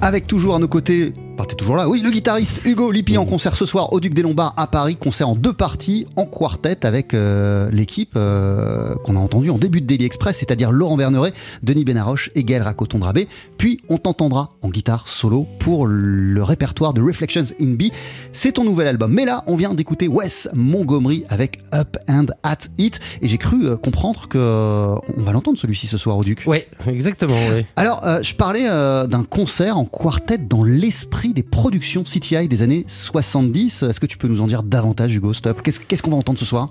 Avec 0.00 0.26
toujours 0.28 0.54
à 0.54 0.58
nos 0.60 0.68
côtés, 0.68 1.12
enfin, 1.36 1.46
t'es 1.46 1.54
toujours 1.54 1.76
là, 1.76 1.88
oui, 1.88 2.00
le 2.02 2.10
guitariste 2.10 2.62
Hugo 2.64 2.90
Lippi 2.90 3.18
en 3.18 3.26
concert 3.26 3.56
ce 3.56 3.66
soir 3.66 3.92
au 3.92 4.00
Duc 4.00 4.14
des 4.14 4.22
Lombards 4.22 4.54
à 4.56 4.66
Paris, 4.66 4.96
concert 4.96 5.28
en 5.28 5.34
deux 5.34 5.52
parties, 5.52 6.06
en 6.16 6.24
quartet 6.24 6.86
avec 6.86 7.12
euh, 7.12 7.70
l'équipe 7.70 8.14
euh, 8.16 8.94
qu'on 9.04 9.16
a 9.16 9.18
entendue 9.18 9.50
en 9.50 9.58
début 9.58 9.82
de 9.82 9.86
Daily 9.86 10.06
Express, 10.06 10.38
c'est-à-dire 10.38 10.72
Laurent 10.72 10.96
Verneret, 10.96 11.34
Denis 11.62 11.84
Benaroche 11.84 12.30
et 12.34 12.42
Gaël 12.42 12.62
Racoton-Drabé. 12.62 13.28
Puis 13.58 13.80
on 13.90 13.98
t'entendra 13.98 14.50
en 14.62 14.70
guitare 14.70 15.08
solo 15.08 15.46
pour 15.58 15.86
le 15.86 16.42
répertoire 16.42 16.94
de 16.94 17.02
Reflections 17.02 17.44
in 17.60 17.74
B. 17.74 17.84
C'est 18.32 18.52
ton 18.52 18.64
nouvel 18.64 18.88
album. 18.88 19.12
Mais 19.12 19.26
là, 19.26 19.44
on 19.46 19.56
vient 19.56 19.74
d'écouter 19.74 20.08
Wes 20.08 20.48
Montgomery 20.54 21.24
avec 21.28 21.60
Up 21.74 21.96
and 22.08 22.26
At 22.44 22.68
It, 22.78 22.98
et 23.20 23.28
j'ai 23.28 23.38
cru 23.38 23.66
euh, 23.66 23.76
comprendre 23.76 24.28
que 24.28 24.38
on 24.38 25.22
va 25.22 25.32
l'entendre 25.32 25.58
celui-ci 25.58 25.86
ce 25.86 25.98
soir 25.98 26.16
au 26.16 26.24
Duc. 26.24 26.44
Ouais, 26.46 26.66
exactement, 26.86 27.36
oui. 27.54 27.66
Alors, 27.76 28.02
je 28.22 28.34
parlais 28.34 28.64
d'un 28.64 29.24
concert 29.24 29.76
en 29.76 29.84
quartet 29.84 30.38
dans 30.38 30.64
l'esprit 30.64 31.25
des 31.32 31.42
productions 31.42 32.02
CTI 32.04 32.48
des 32.48 32.62
années 32.62 32.84
70. 32.88 33.82
Est-ce 33.84 34.00
que 34.00 34.06
tu 34.06 34.18
peux 34.18 34.28
nous 34.28 34.40
en 34.40 34.46
dire 34.46 34.62
davantage, 34.62 35.14
Hugo 35.14 35.32
Stop? 35.34 35.62
Qu'est-ce 35.62 36.02
qu'on 36.02 36.10
va 36.10 36.16
entendre 36.16 36.38
ce 36.38 36.44
soir? 36.44 36.70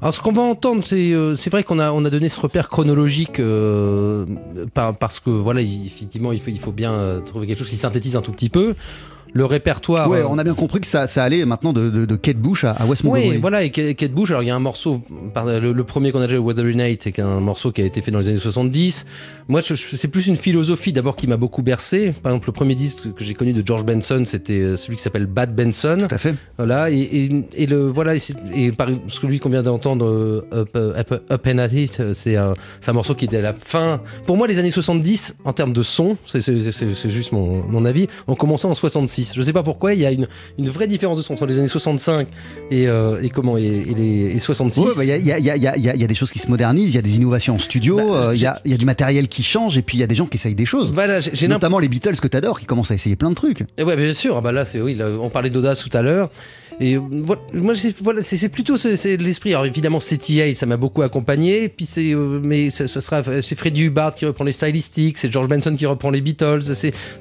Alors, 0.00 0.12
ce 0.12 0.20
qu'on 0.20 0.32
va 0.32 0.42
entendre, 0.42 0.82
c'est 0.84 1.12
euh, 1.12 1.36
vrai 1.50 1.62
qu'on 1.62 1.78
a, 1.78 1.92
on 1.92 2.04
a 2.04 2.10
donné 2.10 2.28
ce 2.28 2.40
repère 2.40 2.68
chronologique 2.68 3.38
euh, 3.38 4.26
par- 4.74 4.96
parce 4.96 5.20
que, 5.20 5.30
voilà, 5.30 5.60
il- 5.60 5.86
effectivement, 5.86 6.32
il 6.32 6.40
faut, 6.40 6.50
il 6.50 6.58
faut 6.58 6.72
bien 6.72 6.90
euh, 6.92 7.20
trouver 7.20 7.46
quelque 7.46 7.60
chose 7.60 7.68
qui 7.70 7.76
synthétise 7.76 8.16
un 8.16 8.20
tout 8.20 8.32
petit 8.32 8.48
peu. 8.48 8.74
Le 9.34 9.44
répertoire. 9.46 10.08
Ouais, 10.10 10.18
euh, 10.18 10.26
on 10.28 10.36
a 10.38 10.44
bien 10.44 10.54
compris 10.54 10.80
que 10.80 10.86
ça, 10.86 11.06
ça 11.06 11.24
allait 11.24 11.44
maintenant 11.44 11.72
de, 11.72 11.88
de, 11.88 12.04
de 12.04 12.16
Kate 12.16 12.36
Bush 12.36 12.64
à, 12.64 12.72
à 12.72 12.84
Wes. 12.86 13.02
Oui, 13.04 13.38
voilà, 13.38 13.62
et 13.62 13.70
Kate 13.70 14.12
Bush, 14.12 14.30
alors 14.30 14.42
il 14.42 14.46
y 14.46 14.50
a 14.50 14.54
un 14.54 14.58
morceau, 14.60 15.00
le, 15.36 15.72
le 15.72 15.84
premier 15.84 16.12
qu'on 16.12 16.20
a 16.20 16.26
déjà, 16.26 16.38
Wuthering 16.40 16.76
Night, 16.76 17.02
c'est 17.04 17.18
un 17.20 17.40
morceau 17.40 17.72
qui 17.72 17.80
a 17.80 17.84
été 17.84 18.02
fait 18.02 18.10
dans 18.10 18.18
les 18.18 18.28
années 18.28 18.38
70. 18.38 19.06
Moi, 19.48 19.60
c'est 19.62 20.08
plus 20.08 20.26
une 20.26 20.36
philosophie 20.36 20.92
d'abord 20.92 21.16
qui 21.16 21.26
m'a 21.26 21.36
beaucoup 21.36 21.62
bercé. 21.62 22.12
Par 22.22 22.32
exemple, 22.32 22.48
le 22.48 22.52
premier 22.52 22.74
disque 22.74 23.12
que 23.14 23.24
j'ai 23.24 23.34
connu 23.34 23.52
de 23.52 23.66
George 23.66 23.84
Benson, 23.84 24.22
c'était 24.26 24.52
euh, 24.60 24.76
celui 24.76 24.96
qui 24.96 25.02
s'appelle 25.02 25.26
Bad 25.26 25.54
Benson. 25.54 25.98
Tout 26.08 26.14
à 26.14 26.18
fait. 26.18 26.34
Voilà, 26.58 26.90
et, 26.90 26.98
et, 26.98 27.44
et 27.54 27.66
le, 27.66 27.86
voilà, 27.88 28.14
et, 28.54 28.72
par 28.72 28.88
celui 29.08 29.40
qu'on 29.40 29.48
vient 29.50 29.62
d'entendre, 29.62 30.04
euh, 30.06 30.46
Up, 30.52 30.70
Up, 30.76 31.22
Up 31.30 31.46
and 31.46 31.58
At 31.58 31.68
It, 31.68 32.12
c'est 32.12 32.36
un, 32.36 32.52
un 32.86 32.92
morceau 32.92 33.14
qui 33.14 33.24
était 33.24 33.38
à 33.38 33.42
la 33.42 33.52
fin. 33.54 34.00
Pour 34.26 34.36
moi, 34.36 34.46
les 34.46 34.58
années 34.58 34.70
70, 34.70 35.36
en 35.44 35.52
termes 35.52 35.72
de 35.72 35.82
son, 35.82 36.16
c'est- 36.26 36.42
juste 37.10 37.32
mon, 37.32 37.62
mon 37.68 37.84
avis, 37.84 38.08
ont 38.26 38.34
commencé 38.34 38.66
en 38.66 38.74
66. 38.74 39.21
Je 39.34 39.42
sais 39.42 39.52
pas 39.52 39.62
pourquoi, 39.62 39.94
il 39.94 40.00
y 40.00 40.06
a 40.06 40.10
une, 40.10 40.28
une 40.58 40.68
vraie 40.68 40.86
différence 40.86 41.16
de 41.16 41.22
son 41.22 41.34
entre 41.34 41.46
les 41.46 41.58
années 41.58 41.68
65 41.68 42.28
et, 42.70 42.88
euh, 42.88 43.22
et 43.22 43.30
comment, 43.30 43.56
et, 43.56 43.62
et 43.62 43.94
les, 43.94 44.36
et 44.36 44.38
66. 44.38 44.80
Ouais, 44.80 44.86
bah, 44.96 45.04
Il 45.04 45.26
y, 45.26 45.32
a, 45.32 45.38
y, 45.38 45.42
y, 45.42 46.02
y, 46.02 46.06
des 46.06 46.14
choses 46.14 46.32
qui 46.32 46.38
se 46.38 46.48
modernisent, 46.48 46.92
il 46.92 46.96
y 46.96 46.98
a 46.98 47.02
des 47.02 47.16
innovations 47.16 47.54
en 47.54 47.58
studio, 47.58 47.96
Bah, 47.96 48.02
euh, 48.28 48.34
il 48.34 48.40
y, 48.40 48.46
a, 48.46 48.60
du 48.76 48.86
matériel 48.86 49.28
qui 49.28 49.42
change, 49.42 49.78
et 49.78 49.82
puis 49.82 49.98
il 49.98 50.00
y 50.00 50.04
a 50.04 50.06
des 50.06 50.14
gens 50.14 50.26
qui 50.26 50.36
essayent 50.36 50.54
des 50.54 50.66
choses. 50.66 50.92
Voilà, 50.92 51.20
j'ai. 51.20 51.48
Notamment 51.48 51.78
les 51.78 51.88
Beatles 51.88 52.16
que 52.20 52.28
t'adores, 52.28 52.60
qui 52.60 52.66
commencent 52.66 52.90
à 52.90 52.94
essayer 52.94 53.16
plein 53.16 53.30
de 53.30 53.34
trucs. 53.34 53.64
Et 53.76 53.82
ouais, 53.82 53.96
bien 53.96 54.12
sûr. 54.14 54.36
Ah 54.36 54.40
bah 54.40 54.52
là, 54.52 54.64
c'est 54.64 54.80
oui. 54.80 54.94
là, 54.94 55.08
on 55.08 55.28
parlait 55.28 55.50
d'audace 55.50 55.82
tout 55.82 55.96
à 55.96 56.02
l'heure. 56.02 56.30
Et 56.82 56.96
voilà, 56.96 57.40
moi, 57.54 57.74
c'est 57.76 57.96
voilà, 57.98 58.20
plutôt 58.52 58.74
l'esprit. 59.18 59.50
Alors 59.50 59.66
évidemment, 59.66 59.98
CTA, 59.98 60.52
ça 60.54 60.66
m'a 60.66 60.76
beaucoup 60.76 61.02
accompagné. 61.02 61.68
Puis 61.68 61.86
c'est, 61.86 62.12
euh, 62.12 62.40
mais 62.42 62.70
ce 62.70 62.86
sera, 62.88 63.22
c'est 63.40 63.54
Freddie 63.54 63.84
Hubbard 63.84 64.14
qui 64.16 64.26
reprend 64.26 64.44
les 64.44 64.52
stylistiques, 64.52 65.18
c'est 65.18 65.30
George 65.30 65.48
Benson 65.48 65.76
qui 65.76 65.86
reprend 65.86 66.10
les 66.10 66.20
Beatles. 66.20 66.62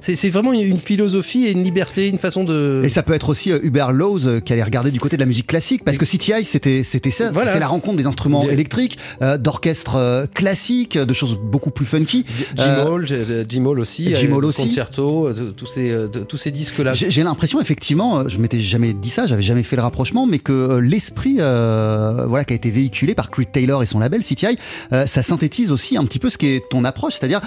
C'est 0.01 0.29
vraiment 0.29 0.51
une, 0.51 0.61
une 0.61 0.79
philosophie 0.79 1.45
et 1.45 1.51
une 1.51 1.63
liberté, 1.63 2.07
une 2.07 2.17
façon 2.17 2.43
de. 2.43 2.81
Et 2.83 2.89
ça 2.89 3.03
peut 3.03 3.13
être 3.13 3.29
aussi 3.29 3.51
euh, 3.51 3.59
Hubert 3.61 3.91
Laws 3.91 4.27
euh, 4.27 4.39
qui 4.39 4.51
allait 4.53 4.63
regarder 4.63 4.89
du 4.89 4.99
côté 4.99 5.15
de 5.15 5.21
la 5.21 5.27
musique 5.27 5.47
classique, 5.47 5.83
parce 5.83 5.99
que 5.99 6.05
CTI 6.05 6.43
c'était 6.43 6.81
c'était 6.83 7.11
ça, 7.11 7.31
Voilà. 7.31 7.47
c'était 7.47 7.59
la 7.59 7.67
rencontre 7.67 7.97
des 7.97 8.07
instruments 8.07 8.49
électriques, 8.49 8.97
euh, 9.21 9.37
d'orchestres 9.37 10.27
classiques, 10.33 10.97
de 10.97 11.13
choses 11.13 11.37
beaucoup 11.39 11.69
plus 11.71 11.85
funky. 11.85 12.25
Jim 12.55 12.85
Hall, 12.87 13.07
Jim 13.47 13.65
Hall 13.65 13.79
aussi, 13.79 14.15
Jim 14.15 14.31
Hall 14.33 14.45
aussi. 14.45 14.69
Concerto, 14.69 15.29
tous 15.55 15.67
ces 15.67 15.93
tous 16.27 16.37
ces 16.37 16.49
disques 16.49 16.79
là. 16.79 16.93
J'ai 16.93 17.23
l'impression 17.23 17.61
effectivement, 17.61 18.27
je 18.27 18.39
m'étais 18.39 18.59
jamais 18.59 18.93
dit 18.93 19.09
ça, 19.09 19.27
j'avais 19.27 19.50
jamais 19.51 19.63
fait 19.63 19.75
le 19.75 19.81
rapprochement, 19.81 20.25
mais 20.25 20.39
que 20.39 20.53
euh, 20.53 20.79
l'esprit 20.79 21.37
euh, 21.39 22.25
voilà 22.25 22.45
qui 22.45 22.53
a 22.53 22.55
été 22.55 22.69
véhiculé 22.69 23.13
par 23.15 23.29
Creed 23.29 23.51
Taylor 23.51 23.83
et 23.83 23.85
son 23.85 23.99
label 23.99 24.21
CTI, 24.21 24.57
euh, 24.93 25.05
ça 25.05 25.23
synthétise 25.23 25.73
aussi 25.73 25.97
un 25.97 26.05
petit 26.05 26.19
peu 26.19 26.29
ce 26.29 26.37
qui 26.37 26.47
est 26.47 26.69
ton 26.69 26.85
approche, 26.85 27.15
c'est-à-dire 27.15 27.41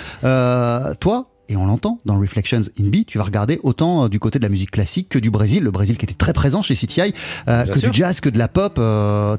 toi. 1.00 1.33
Et 1.50 1.56
on 1.56 1.66
l'entend 1.66 2.00
dans 2.06 2.18
Reflections 2.18 2.62
in 2.80 2.84
B, 2.88 3.04
tu 3.06 3.18
vas 3.18 3.24
regarder 3.24 3.60
autant 3.62 4.04
euh, 4.04 4.08
du 4.08 4.18
côté 4.18 4.38
de 4.38 4.44
la 4.44 4.48
musique 4.48 4.70
classique 4.70 5.08
que 5.10 5.18
du 5.18 5.30
Brésil, 5.30 5.62
le 5.62 5.70
Brésil 5.70 5.98
qui 5.98 6.06
était 6.06 6.14
très 6.14 6.32
présent 6.32 6.62
chez 6.62 6.74
CTI, 6.74 7.12
euh, 7.48 7.66
que 7.66 7.78
sûr. 7.78 7.90
du 7.90 7.98
jazz, 7.98 8.20
que 8.20 8.30
de 8.30 8.38
la 8.38 8.48
pop. 8.48 8.76
euh, 8.78 9.36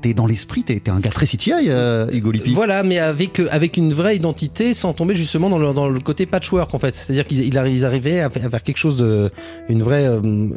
t'es, 0.00 0.12
dans 0.14 0.26
l'esprit, 0.26 0.64
t'es, 0.64 0.80
t'es 0.80 0.90
un 0.90 0.98
gars 0.98 1.10
très 1.10 1.26
CTI, 1.26 1.52
euh, 1.68 2.08
Hugo 2.12 2.32
Lippi. 2.32 2.52
Voilà, 2.52 2.82
mais 2.82 2.98
avec, 2.98 3.38
euh, 3.38 3.46
avec 3.52 3.76
une 3.76 3.92
vraie 3.92 4.16
identité, 4.16 4.74
sans 4.74 4.92
tomber 4.92 5.14
justement 5.14 5.48
dans 5.48 5.58
le, 5.58 5.72
dans 5.72 5.88
le 5.88 6.00
côté 6.00 6.26
patchwork 6.26 6.74
en 6.74 6.78
fait. 6.78 6.94
C'est-à-dire 6.96 7.24
qu'ils 7.24 7.44
ils 7.46 7.54
arri- 7.54 7.72
ils 7.74 7.84
arrivaient 7.84 8.20
à, 8.20 8.30
faire- 8.30 8.62
quelque 8.64 8.76
chose 8.78 8.96
de, 8.96 9.30
une 9.68 9.82
vraie, 9.82 10.08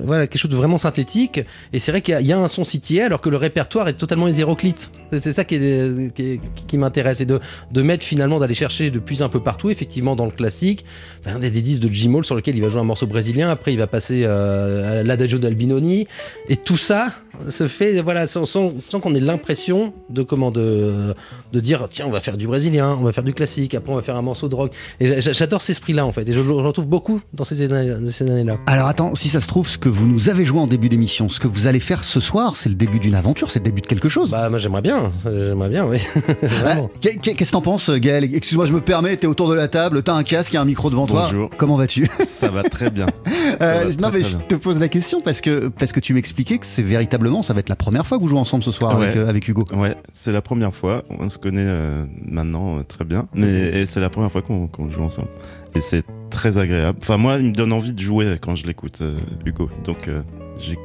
voilà, 0.05 0.25
quelque 0.25 0.41
chose 0.41 0.49
de 0.51 0.55
vraiment 0.55 0.79
synthétique. 0.79 1.41
Et 1.71 1.77
c'est 1.79 1.91
vrai 1.91 2.01
qu'il 2.01 2.13
y, 2.13 2.17
a- 2.17 2.21
il 2.21 2.27
y 2.27 2.33
a 2.33 2.39
un 2.39 2.47
son 2.47 2.63
CTA 2.63 3.05
alors 3.05 3.21
que 3.21 3.29
le 3.29 3.37
répertoire 3.37 3.87
est 3.87 3.93
totalement 3.93 4.27
hétéroclite. 4.27 4.89
C'est 5.11 5.33
ça 5.33 5.43
qui, 5.43 5.55
est, 5.55 6.13
qui, 6.15 6.21
est- 6.23 6.41
qui 6.67 6.77
m'intéresse, 6.79 7.21
et 7.21 7.25
de, 7.25 7.39
de 7.71 7.81
mettre 7.83 8.05
finalement 8.05 8.39
d'aller 8.39 8.55
chercher 8.55 8.89
de 8.89 8.99
plus 8.99 9.21
un 9.21 9.29
peu 9.29 9.39
partout, 9.39 9.69
effectivement 9.69 10.15
dans 10.15 10.25
le 10.25 10.31
classique, 10.31 10.78
ben, 11.25 11.39
des, 11.39 11.49
des 11.51 11.61
disques 11.61 11.81
de 11.81 11.89
Jim 11.93 12.13
Hall 12.13 12.25
sur 12.25 12.35
lequel 12.35 12.55
il 12.55 12.61
va 12.61 12.69
jouer 12.69 12.81
un 12.81 12.85
morceau 12.85 13.07
brésilien. 13.07 13.49
Après, 13.49 13.73
il 13.73 13.77
va 13.79 13.87
passer 13.87 14.23
euh, 14.25 15.01
à 15.01 15.03
l'Adagio 15.03 15.37
d'Albinoni, 15.39 16.07
et 16.49 16.55
tout 16.55 16.77
ça 16.77 17.13
se 17.49 17.69
fait, 17.69 18.01
voilà, 18.01 18.27
sans, 18.27 18.45
sans, 18.45 18.73
sans 18.89 18.99
qu'on 18.99 19.15
ait 19.15 19.19
l'impression 19.21 19.93
de 20.09 20.23
comment 20.23 20.51
de, 20.51 21.13
de 21.53 21.59
dire 21.61 21.87
tiens 21.89 22.05
on 22.05 22.11
va 22.11 22.19
faire 22.19 22.35
du 22.35 22.47
brésilien, 22.47 22.97
on 22.99 23.03
va 23.03 23.13
faire 23.13 23.23
du 23.23 23.33
classique, 23.33 23.75
après 23.75 23.93
on 23.93 23.95
va 23.95 24.01
faire 24.01 24.17
un 24.17 24.21
morceau 24.21 24.49
de 24.49 24.55
rock. 24.55 24.73
Et 24.99 25.21
j'a- 25.21 25.31
j'adore 25.31 25.61
cet 25.61 25.69
esprit-là 25.69 26.05
en 26.05 26.11
fait, 26.11 26.27
et 26.27 26.33
je 26.33 26.41
le 26.41 26.51
retrouve 26.51 26.87
beaucoup 26.87 27.21
dans 27.33 27.45
ces 27.45 27.61
années- 27.61 27.93
années-là. 28.21 28.57
Alors 28.65 28.87
attends, 28.87 29.15
si 29.15 29.29
ça 29.29 29.39
se 29.39 29.47
trouve, 29.47 29.69
ce 29.69 29.77
que 29.77 29.87
vous 29.87 30.05
nous 30.05 30.27
avez 30.27 30.43
joué 30.45 30.59
en 30.59 30.67
début 30.67 30.89
d'émission, 30.89 31.29
ce 31.29 31.39
que 31.39 31.47
vous 31.47 31.65
allez 31.67 31.79
faire 31.79 32.03
ce 32.03 32.19
soir, 32.19 32.57
c'est 32.57 32.67
le 32.67 32.75
début 32.75 32.99
d'une 32.99 33.15
aventure, 33.15 33.51
c'est 33.51 33.59
le 33.59 33.65
début 33.65 33.79
de 33.81 33.87
quelque 33.87 34.09
chose. 34.09 34.31
Bah 34.31 34.49
moi 34.49 34.57
j'aimerais 34.59 34.81
bien, 34.81 35.09
j'aimerais 35.23 35.69
bien, 35.69 35.85
oui. 35.85 35.99
Qu'est-ce 37.01 37.17
que 37.35 37.51
t'en 37.51 37.61
penses, 37.61 37.89
Gaël? 37.89 38.23
Excuse-moi, 38.23 38.65
je 38.65 38.73
me 38.73 38.81
permets, 38.81 39.15
t'es 39.17 39.27
autour 39.27 39.49
de 39.49 39.55
la 39.55 39.67
table, 39.69 40.03
t'as 40.03 40.13
un 40.13 40.23
casque, 40.23 40.55
a 40.55 40.61
un 40.61 40.65
micro 40.69 40.89
devant 40.89 41.05
toi. 41.07 41.23
Bonjour. 41.29 41.49
Comment 41.57 41.75
vas-tu? 41.75 42.07
Ça 42.25 42.49
va 42.49 42.63
très 42.63 42.89
bien. 42.89 43.07
Euh, 43.61 43.85
va 43.85 43.85
Non, 43.85 43.91
très, 44.09 44.11
mais 44.11 44.19
très 44.21 44.29
je 44.29 44.37
bien. 44.37 44.45
te 44.47 44.55
pose 44.55 44.79
la 44.79 44.87
question 44.87 45.19
parce 45.21 45.41
que, 45.41 45.67
parce 45.69 45.91
que 45.91 45.99
tu 45.99 46.13
m'expliquais 46.13 46.59
que 46.59 46.65
c'est 46.65 46.83
véritablement, 46.83 47.41
ça 47.41 47.53
va 47.53 47.59
être 47.59 47.67
la 47.69 47.75
première 47.75 48.05
fois 48.07 48.17
que 48.17 48.21
vous 48.23 48.29
jouez 48.29 48.39
ensemble 48.39 48.63
ce 48.63 48.71
soir 48.71 48.97
Ouais. 48.97 49.05
avec, 49.07 49.17
euh, 49.17 49.27
avec 49.27 49.47
Hugo. 49.47 49.65
Ouais, 49.73 49.95
c'est 50.13 50.31
la 50.31 50.41
première 50.41 50.73
fois. 50.73 51.03
On 51.09 51.27
se 51.29 51.37
connaît 51.37 51.65
euh, 51.65 52.05
maintenant 52.25 52.81
très 52.83 53.03
bien, 53.05 53.27
mais 53.33 53.47
et 53.81 53.85
c'est 53.85 53.99
la 53.99 54.09
première 54.09 54.31
fois 54.31 54.41
qu'on 54.41 54.67
qu'on 54.67 54.89
joue 54.89 55.01
ensemble. 55.01 55.27
Et 55.75 55.81
c'est 55.81 56.03
très 56.29 56.57
agréable. 56.57 56.99
Enfin, 57.01 57.17
moi, 57.17 57.37
il 57.37 57.45
me 57.45 57.51
donne 57.51 57.73
envie 57.73 57.91
de 57.93 57.99
jouer 58.01 58.37
quand 58.41 58.55
je 58.55 58.65
l'écoute, 58.65 59.01
Hugo. 59.45 59.69
Donc, 59.83 60.09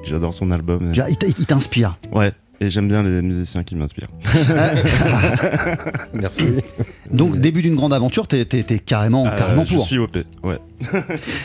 j'adore 0.04 0.34
son 0.34 0.50
album. 0.50 0.92
il 1.38 1.46
t'inspire. 1.46 1.96
Ouais. 2.12 2.32
Et 2.60 2.70
j'aime 2.70 2.88
bien 2.88 3.02
les 3.02 3.20
musiciens 3.20 3.62
qui 3.64 3.74
m'inspirent. 3.74 4.08
Merci. 6.14 6.46
Donc, 7.10 7.38
début 7.40 7.62
d'une 7.62 7.74
grande 7.74 7.92
aventure, 7.92 8.26
t'es 8.28 8.44
t'es 8.44 8.78
carrément, 8.78 9.26
Euh, 9.26 9.36
carrément 9.36 9.64
je 9.64 9.74
pour. 9.74 9.86
suis 9.86 9.98
OP. 9.98 10.18
Ouais. 10.42 10.58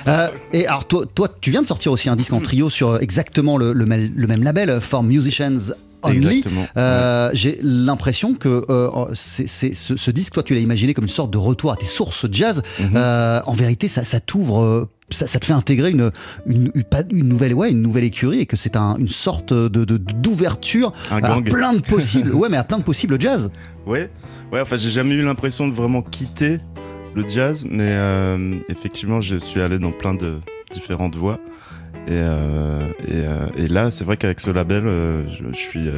Euh, 0.08 0.30
et 0.54 0.66
alors, 0.68 0.86
toi, 0.88 1.06
toi, 1.14 1.28
tu 1.42 1.52
viens 1.52 1.62
de 1.62 1.68
sortir 1.68 1.92
aussi 1.92 2.10
un 2.10 2.16
disque 2.16 2.34
en 2.34 2.40
trio 2.40 2.70
sur 2.70 3.02
exactement 3.02 3.58
le, 3.58 3.74
le 3.74 3.86
même- 3.86 4.12
le 4.16 4.28
même 4.28 4.44
label, 4.44 4.70
euh, 4.70 4.82
For 4.82 5.04
Musicians 5.04 5.74
Only. 6.04 6.38
Exactement. 6.38 6.66
Euh, 6.78 7.30
J'ai 7.34 7.60
l'impression 7.62 8.34
que 8.36 8.66
euh, 8.70 8.90
c'est 9.16 9.48
c'est- 9.48 9.76
ce, 9.76 9.98
ce 9.98 10.12
disque, 10.12 10.34
toi, 10.34 10.44
tu 10.44 10.54
l'as 10.54 10.62
imaginé 10.62 10.94
comme 10.94 11.06
une 11.06 11.10
sorte 11.10 11.32
de 11.32 11.38
retour 11.38 11.72
à 11.72 11.76
tes 11.76 11.86
sources 11.86 12.26
jazz. 12.32 12.62
Mhm. 12.80 12.92
Euh, 12.96 13.42
en 13.46 13.54
vérité, 13.54 13.88
ça, 13.88 14.04
ça 14.04 14.20
t'ouvre. 14.20 14.88
Ça, 15.12 15.26
ça 15.26 15.40
te 15.40 15.46
fait 15.46 15.54
intégrer 15.54 15.90
une, 15.90 16.12
une, 16.46 16.72
une- 16.76 16.84
pas 16.84 17.02
une 17.12 17.28
nouvelle 17.28 17.56
ouais 17.56 17.72
une 17.72 17.82
nouvelle 17.82 18.04
écurie 18.04 18.42
et 18.42 18.46
que 18.46 18.56
c'est 18.56 18.76
un- 18.76 18.96
une 18.98 19.08
sorte 19.08 19.52
de 19.54 19.68
de- 19.84 19.98
d'ouverture 19.98 20.94
Un 21.10 21.24
à 21.24 21.42
plein 21.42 21.74
de 21.74 21.80
possibles 21.82 22.32
ouais 22.36 22.48
mais 22.48 22.58
à 22.58 22.64
plein 22.64 22.78
de 22.78 22.84
possibles 22.84 23.20
jazz 23.20 23.50
Ouais, 23.88 24.12
ouais. 24.52 24.62
Enfin, 24.62 24.78
j'ai 24.78 24.92
jamais 24.92 25.16
eu 25.16 25.24
l'impression 25.24 25.68
de 25.68 25.74
vraiment 25.74 26.04
quitter 26.04 26.60
le 27.16 27.24
jazz, 27.28 27.66
mais 27.68 27.98
effectivement, 28.70 29.20
je 29.20 29.38
suis 29.38 29.62
allé 29.62 29.80
dans 29.80 29.92
plein 29.92 30.14
de 30.14 30.36
différentes 30.72 31.16
voies. 31.16 31.40
Et, 32.08 32.12
euh, 32.12 32.88
euh, 33.10 33.48
et 33.56 33.68
là, 33.68 33.92
c'est 33.92 34.04
vrai 34.04 34.18
qu'avec 34.18 34.40
ce 34.40 34.50
label, 34.50 34.84
euh, 34.86 35.24
je, 35.28 35.54
suis 35.54 35.90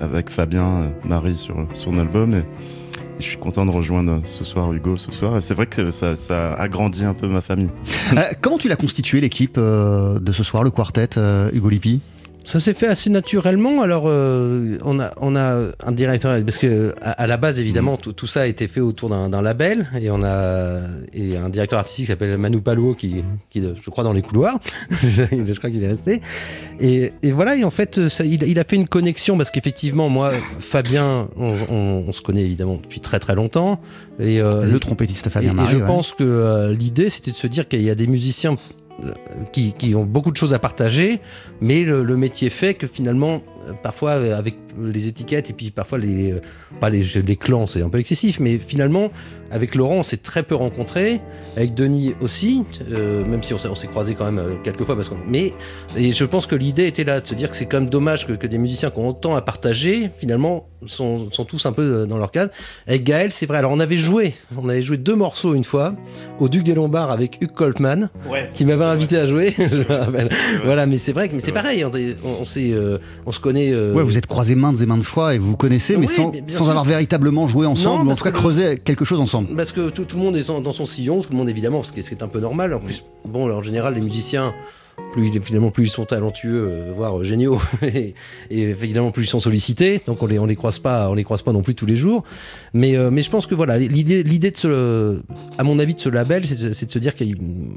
avec 0.00 0.30
Fabien 0.30 0.92
Marie 1.04 1.36
sur 1.36 1.66
son 1.74 1.98
album 1.98 2.34
et, 2.34 2.44
je 3.18 3.24
suis 3.24 3.38
content 3.38 3.64
de 3.64 3.70
rejoindre 3.70 4.20
ce 4.26 4.44
soir 4.44 4.70
Hugo 4.74 4.96
ce 4.96 5.10
soir. 5.10 5.42
C'est 5.42 5.54
vrai 5.54 5.66
que 5.66 5.90
ça, 5.90 6.16
ça 6.16 6.52
agrandit 6.52 7.06
un 7.06 7.14
peu 7.14 7.28
ma 7.28 7.40
famille. 7.40 7.70
Comment 8.42 8.58
tu 8.58 8.68
l'as 8.68 8.76
constitué 8.76 9.22
l'équipe 9.22 9.58
de 9.58 10.32
ce 10.32 10.42
soir 10.42 10.62
le 10.62 10.70
quartet 10.70 11.18
Hugo 11.54 11.70
Lippi? 11.70 12.02
Ça 12.46 12.60
s'est 12.60 12.74
fait 12.74 12.86
assez 12.86 13.10
naturellement. 13.10 13.82
Alors, 13.82 14.04
euh, 14.06 14.78
on, 14.84 15.00
a, 15.00 15.12
on 15.20 15.34
a 15.34 15.68
un 15.84 15.92
directeur, 15.92 16.40
parce 16.44 16.58
que 16.58 16.94
à, 17.02 17.10
à 17.10 17.26
la 17.26 17.36
base, 17.36 17.58
évidemment, 17.58 17.96
tout, 17.96 18.12
tout 18.12 18.28
ça 18.28 18.42
a 18.42 18.46
été 18.46 18.68
fait 18.68 18.80
autour 18.80 19.08
d'un 19.10 19.42
label, 19.42 19.88
et 20.00 20.10
on 20.10 20.22
a 20.22 20.80
et 21.12 21.36
un 21.36 21.48
directeur 21.48 21.80
artistique 21.80 22.04
qui 22.06 22.12
s'appelle 22.12 22.38
Manu 22.38 22.60
Paluo, 22.60 22.94
qui, 22.94 23.24
qui, 23.50 23.62
je 23.62 23.90
crois, 23.90 24.04
dans 24.04 24.12
les 24.12 24.22
couloirs. 24.22 24.58
je 24.90 25.52
crois 25.58 25.70
qu'il 25.70 25.82
est 25.82 25.88
resté. 25.88 26.20
Et, 26.80 27.12
et 27.22 27.32
voilà, 27.32 27.56
et 27.56 27.64
en 27.64 27.70
fait, 27.70 28.08
ça, 28.08 28.24
il, 28.24 28.42
il 28.44 28.58
a 28.60 28.64
fait 28.64 28.76
une 28.76 28.86
connexion, 28.88 29.36
parce 29.36 29.50
qu'effectivement, 29.50 30.08
moi, 30.08 30.30
Fabien, 30.60 31.28
on, 31.36 31.48
on- 31.68 32.04
on 32.06 32.12
se 32.12 32.22
connaît 32.22 32.44
évidemment 32.44 32.78
depuis 32.80 33.00
très 33.00 33.18
très 33.18 33.34
longtemps. 33.34 33.80
Et, 34.20 34.40
euh, 34.40 34.64
Le 34.64 34.78
trompettiste 34.78 35.28
Fabien 35.30 35.52
et, 35.58 35.62
et 35.64 35.68
je 35.70 35.76
ouais. 35.78 35.86
pense 35.86 36.12
que 36.12 36.22
euh, 36.22 36.72
l'idée, 36.72 37.10
c'était 37.10 37.32
de 37.32 37.36
se 37.36 37.48
dire 37.48 37.66
qu'il 37.66 37.82
y 37.82 37.90
a 37.90 37.94
des 37.96 38.06
musiciens 38.06 38.56
qui, 39.52 39.94
ont 39.94 40.04
beaucoup 40.04 40.30
de 40.30 40.36
choses 40.36 40.54
à 40.54 40.58
partager, 40.58 41.20
mais 41.60 41.84
le, 41.84 42.16
métier 42.16 42.50
fait 42.50 42.74
que 42.74 42.86
finalement, 42.86 43.42
parfois 43.82 44.10
euh, 44.12 44.36
avec 44.38 44.56
les 44.80 45.08
étiquettes 45.08 45.48
et 45.50 45.52
puis 45.52 45.70
parfois 45.70 45.98
les, 45.98 46.32
euh, 46.32 46.40
pas 46.80 46.90
les, 46.90 47.02
les 47.26 47.36
clans, 47.36 47.66
c'est 47.66 47.82
un 47.82 47.88
peu 47.88 47.98
excessif, 47.98 48.40
mais 48.40 48.58
finalement, 48.58 49.10
avec 49.50 49.74
Laurent, 49.74 49.96
on 49.96 50.02
s'est 50.02 50.16
très 50.18 50.42
peu 50.42 50.54
rencontrés, 50.54 51.20
avec 51.56 51.72
Denis 51.74 52.14
aussi, 52.20 52.64
euh, 52.90 53.24
même 53.24 53.42
si 53.42 53.54
on 53.54 53.58
s'est, 53.58 53.68
on 53.68 53.74
s'est 53.74 53.86
croisés 53.86 54.14
quand 54.14 54.30
même 54.30 54.58
quelques 54.64 54.84
fois, 54.84 54.94
parce 54.96 55.08
qu'on, 55.08 55.18
mais 55.28 55.54
et 55.96 56.12
je 56.12 56.24
pense 56.24 56.46
que 56.46 56.54
l'idée 56.56 56.86
était 56.86 57.04
là 57.04 57.20
de 57.20 57.26
se 57.26 57.34
dire 57.34 57.50
que 57.50 57.56
c'est 57.56 57.66
quand 57.66 57.80
même 57.80 57.88
dommage 57.88 58.26
que, 58.26 58.32
que 58.34 58.46
des 58.46 58.58
musiciens 58.58 58.90
qui 58.90 58.98
ont 58.98 59.08
autant 59.08 59.34
à 59.36 59.40
partager, 59.42 60.10
finalement, 60.18 60.68
sont, 60.86 61.30
sont 61.32 61.44
tous 61.44 61.64
un 61.66 61.72
peu 61.72 62.06
dans 62.06 62.18
leur 62.18 62.30
cadre. 62.30 62.52
Avec 62.86 63.02
Gaël, 63.02 63.32
c'est 63.32 63.46
vrai. 63.46 63.58
Alors 63.58 63.72
on 63.72 63.80
avait 63.80 63.96
joué, 63.96 64.34
on 64.56 64.68
avait 64.68 64.82
joué 64.82 64.98
deux 64.98 65.16
morceaux 65.16 65.54
une 65.54 65.64
fois 65.64 65.94
au 66.38 66.48
Duc 66.48 66.62
des 66.64 66.74
Lombards 66.74 67.10
avec 67.10 67.38
Hugh 67.42 67.50
Coltman, 67.50 68.10
Ouais. 68.30 68.50
qui 68.52 68.64
m'avait 68.64 68.84
invité 68.84 69.16
à 69.16 69.26
jouer. 69.26 69.54
je 69.58 69.64
me 69.78 69.84
rappelle. 69.84 70.26
vrai. 70.28 70.36
Voilà, 70.64 70.86
mais 70.86 70.98
c'est 70.98 71.12
vrai 71.12 71.28
que 71.28 71.34
mais 71.34 71.40
C'est 71.40 71.46
c'est 71.46 71.52
vrai. 71.52 71.62
pareil. 71.62 71.84
On, 71.84 71.90
est- 71.96 72.16
on, 72.24 72.42
on 72.42 72.44
s'est, 72.44 72.70
euh, 72.72 72.98
on 73.24 73.32
se 73.32 73.40
connaît. 73.40 73.55
Euh, 73.56 73.92
Ouais, 73.92 74.02
vous 74.02 74.18
êtes 74.18 74.26
croisés 74.26 74.54
maintes 74.54 74.80
et 74.80 74.86
maintes 74.86 75.02
fois 75.02 75.34
et 75.34 75.38
vous 75.38 75.56
connaissez, 75.56 75.96
mais 75.96 76.06
Oui, 76.06 76.12
sans, 76.12 76.30
mais 76.32 76.42
sans 76.48 76.68
avoir 76.68 76.84
véritablement 76.84 77.48
joué 77.48 77.66
ensemble, 77.66 78.08
ou 78.08 78.10
en 78.10 78.14
tout 78.14 78.24
cas 78.24 78.30
que 78.30 78.36
creusé 78.36 78.76
quelque 78.78 79.04
chose 79.04 79.20
ensemble. 79.20 79.54
Parce 79.56 79.72
que 79.72 79.90
tout, 79.90 80.04
tout 80.04 80.16
le 80.16 80.22
monde 80.22 80.36
est 80.36 80.46
dans 80.48 80.72
son 80.72 80.86
sillon, 80.86 81.20
tout 81.20 81.30
le 81.30 81.36
monde 81.36 81.48
évidemment, 81.48 81.82
ce 81.82 81.92
qui 81.92 82.00
est, 82.00 82.02
ce 82.02 82.10
qui 82.10 82.14
est 82.14 82.22
un 82.22 82.28
peu 82.28 82.40
normal. 82.40 82.74
En 82.74 82.80
plus, 82.80 83.04
bon, 83.24 83.50
en 83.50 83.62
général, 83.62 83.94
les 83.94 84.00
musiciens, 84.00 84.54
plus 85.12 85.30
finalement, 85.42 85.70
plus 85.70 85.84
ils 85.84 85.90
sont 85.90 86.04
talentueux, 86.04 86.68
euh, 86.70 86.92
voire 86.94 87.18
euh, 87.18 87.24
géniaux, 87.24 87.60
et, 87.82 88.14
évidemment, 88.50 89.10
plus 89.10 89.24
ils 89.24 89.28
sont 89.28 89.40
sollicités. 89.40 90.00
Donc 90.06 90.22
on 90.22 90.26
les, 90.26 90.38
on 90.38 90.46
les 90.46 90.56
croise 90.56 90.78
pas, 90.78 91.08
on 91.10 91.14
les 91.14 91.24
croise 91.24 91.42
pas 91.42 91.52
non 91.52 91.62
plus 91.62 91.74
tous 91.74 91.86
les 91.86 91.96
jours. 91.96 92.22
Mais, 92.74 92.96
euh, 92.96 93.10
mais 93.10 93.22
je 93.22 93.30
pense 93.30 93.46
que 93.46 93.54
voilà, 93.54 93.78
l'idée, 93.78 94.22
l'idée 94.22 94.50
de 94.50 94.56
ce, 94.56 95.20
à 95.58 95.64
mon 95.64 95.78
avis, 95.78 95.94
de 95.94 96.00
ce 96.00 96.08
label, 96.08 96.44
c'est 96.44 96.60
de, 96.86 96.90
se 96.90 96.98
dire 96.98 97.14
qu'il 97.14 97.28
y 97.28 97.34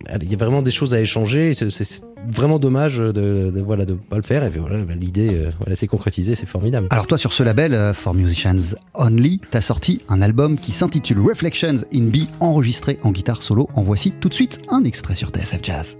a- 0.08 0.38
vraiment 0.38 0.62
des 0.62 0.71
choses 0.71 0.93
à 0.93 1.01
échanger. 1.01 1.53
C'est 1.53 2.01
vraiment 2.29 2.60
dommage 2.60 2.97
de, 2.97 3.12
de, 3.12 3.62
voilà 3.62 3.86
de 3.86 3.93
pas 3.93 4.17
le 4.17 4.23
faire. 4.23 4.43
Et 4.43 4.49
voilà, 4.49 4.79
bah, 4.79 4.93
l'idée, 4.99 5.29
euh, 5.34 5.51
voilà, 5.60 5.75
c'est 5.75 5.88
concrétisé, 5.88 6.36
c'est 6.36 6.45
formidable. 6.47 6.88
Alors 6.91 7.08
toi 7.08 7.17
sur 7.17 7.34
ce 7.34 7.43
label, 7.43 7.93
For 7.93 8.13
Musicians 8.13 8.75
Only, 8.93 9.41
t'as 9.51 9.62
sorti 9.62 10.01
un 10.10 10.21
album 10.21 10.58
qui 10.58 10.71
s'intitule 10.71 11.19
Reflections 11.19 11.84
in 11.93 12.08
B, 12.08 12.27
enregistré 12.39 12.97
en 13.03 13.12
guitare 13.12 13.43
solo. 13.43 13.67
En 13.75 13.82
voici 13.82 14.12
tout 14.19 14.29
de 14.29 14.34
suite 14.34 14.60
un 14.69 14.84
extrait 14.84 15.15
sur 15.15 15.29
TSF 15.29 15.60
Jazz. 15.62 15.99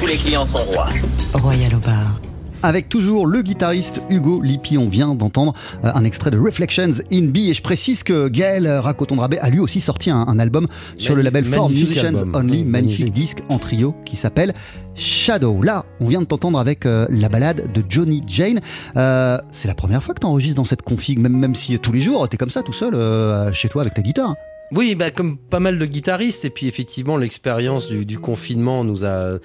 Tous 0.00 0.06
les 0.06 0.16
clients 0.16 0.46
sont 0.46 0.64
rois. 0.64 0.88
Royal 1.34 1.74
au 1.74 1.78
bar. 1.78 2.18
Avec 2.62 2.88
toujours 2.88 3.26
le 3.26 3.42
guitariste 3.42 4.00
Hugo 4.08 4.40
Lippi, 4.40 4.78
on 4.78 4.88
vient 4.88 5.14
d'entendre 5.14 5.52
euh, 5.84 5.90
un 5.94 6.04
extrait 6.04 6.30
de 6.30 6.38
Reflections 6.38 7.02
in 7.12 7.26
B 7.28 7.36
et 7.48 7.52
je 7.52 7.60
précise 7.60 8.02
que 8.02 8.28
Gaël 8.28 8.66
Racoton-Drabé 8.66 9.38
a 9.38 9.50
lui 9.50 9.60
aussi 9.60 9.82
sorti 9.82 10.10
un, 10.10 10.20
un 10.26 10.38
album 10.38 10.68
sur 10.96 11.14
le 11.14 11.20
label 11.20 11.44
For 11.44 11.68
magnifique 11.68 11.88
Musicians 11.88 12.14
album. 12.14 12.34
Only, 12.34 12.64
magnifique 12.64 12.70
magnifique. 12.70 13.12
disque 13.12 13.38
en 13.50 13.58
trio 13.58 13.94
qui 14.06 14.16
s'appelle 14.16 14.54
Shadow. 14.94 15.62
Là, 15.62 15.84
on 16.00 16.08
vient 16.08 16.20
de 16.20 16.26
t'entendre 16.26 16.58
avec 16.58 16.86
euh, 16.86 17.06
la 17.10 17.28
balade 17.28 17.70
de 17.70 17.84
Johnny 17.86 18.22
Jane. 18.26 18.60
Euh, 18.96 19.38
c'est 19.52 19.68
la 19.68 19.74
première 19.74 20.02
fois 20.02 20.14
que 20.14 20.20
tu 20.20 20.26
enregistres 20.26 20.56
dans 20.56 20.64
cette 20.64 20.82
config, 20.82 21.18
même, 21.18 21.36
même 21.36 21.54
si 21.54 21.78
tous 21.78 21.92
les 21.92 22.00
jours 22.00 22.26
tu 22.26 22.36
es 22.36 22.38
comme 22.38 22.50
ça 22.50 22.62
tout 22.62 22.72
seul 22.72 22.94
euh, 22.94 23.52
chez 23.52 23.68
toi 23.68 23.82
avec 23.82 23.92
ta 23.92 24.02
guitare. 24.02 24.34
Oui, 24.72 24.94
bah, 24.94 25.10
comme 25.10 25.36
pas 25.36 25.60
mal 25.60 25.78
de 25.78 25.84
guitaristes, 25.84 26.46
et 26.46 26.50
puis 26.50 26.68
effectivement, 26.68 27.18
l'expérience 27.18 27.88
du, 27.88 28.06
du 28.06 28.18
confinement 28.18 28.82
nous 28.82 29.04
a. 29.04 29.38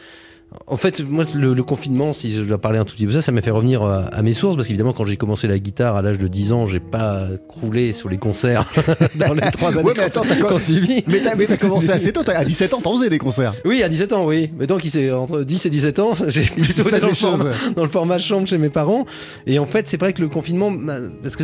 En 0.68 0.78
fait, 0.78 1.02
moi, 1.02 1.24
le, 1.36 1.54
le 1.54 1.64
confinement, 1.64 2.14
si 2.14 2.34
je 2.34 2.42
dois 2.42 2.58
parler 2.58 2.80
un 2.80 2.86
tout 2.86 2.96
petit 2.96 3.06
peu 3.06 3.12
de 3.12 3.18
ça, 3.18 3.22
ça 3.22 3.32
m'a 3.32 3.42
fait 3.42 3.52
revenir 3.52 3.84
à, 3.84 4.06
à 4.06 4.22
mes 4.22 4.34
sources, 4.34 4.56
parce 4.56 4.68
qu'évidemment, 4.68 4.94
quand 4.94 5.06
j'ai 5.06 5.18
commencé 5.18 5.48
la 5.48 5.60
guitare 5.60 5.96
à 5.96 6.02
l'âge 6.02 6.18
de 6.18 6.28
10 6.28 6.54
ans, 6.54 6.66
j'ai 6.66 6.80
pas 6.80 7.28
croulé 7.48 7.94
sur 7.94 8.10
les 8.10 8.18
concerts 8.18 8.66
dans 9.16 9.34
les 9.34 9.42
trois 9.52 9.78
années 9.78 9.84
Ouais, 9.88 9.94
mais 9.96 10.04
attends, 10.04 10.24
t'as 10.24 10.60
suivi. 10.60 11.04
Mais 11.08 11.20
t'as 11.20 11.58
commencé 11.58 11.90
assez 11.92 12.12
tôt, 12.12 12.22
à 12.28 12.44
17 12.44 12.74
ans, 12.74 12.82
t'en 12.82 12.96
faisais 12.96 13.10
des 13.10 13.20
concerts. 13.20 13.54
Oui, 13.66 13.84
à 13.84 13.90
17 13.90 14.14
ans, 14.14 14.26
oui. 14.26 14.50
Mais 14.58 14.66
donc, 14.68 14.84
il 14.96 15.14
entre 15.14 15.44
10 15.44 15.66
et 15.66 15.70
17 15.70 16.00
ans, 16.00 16.12
j'ai 16.28 16.44
plutôt 16.44 16.82
été 16.82 16.92
dans 16.92 16.98
des 16.98 17.08
le, 17.08 17.14
format, 17.14 17.38
choses. 17.54 17.74
dans 17.76 17.84
le 17.84 17.90
format 17.90 18.18
chambre 18.18 18.48
chez 18.48 18.58
mes 18.58 18.70
parents. 18.70 19.06
Et 19.46 19.60
en 19.60 19.66
fait, 19.66 19.88
c'est 19.88 20.00
vrai 20.00 20.14
que 20.14 20.22
le 20.22 20.30
confinement, 20.30 20.74
parce 21.22 21.36
que 21.36 21.44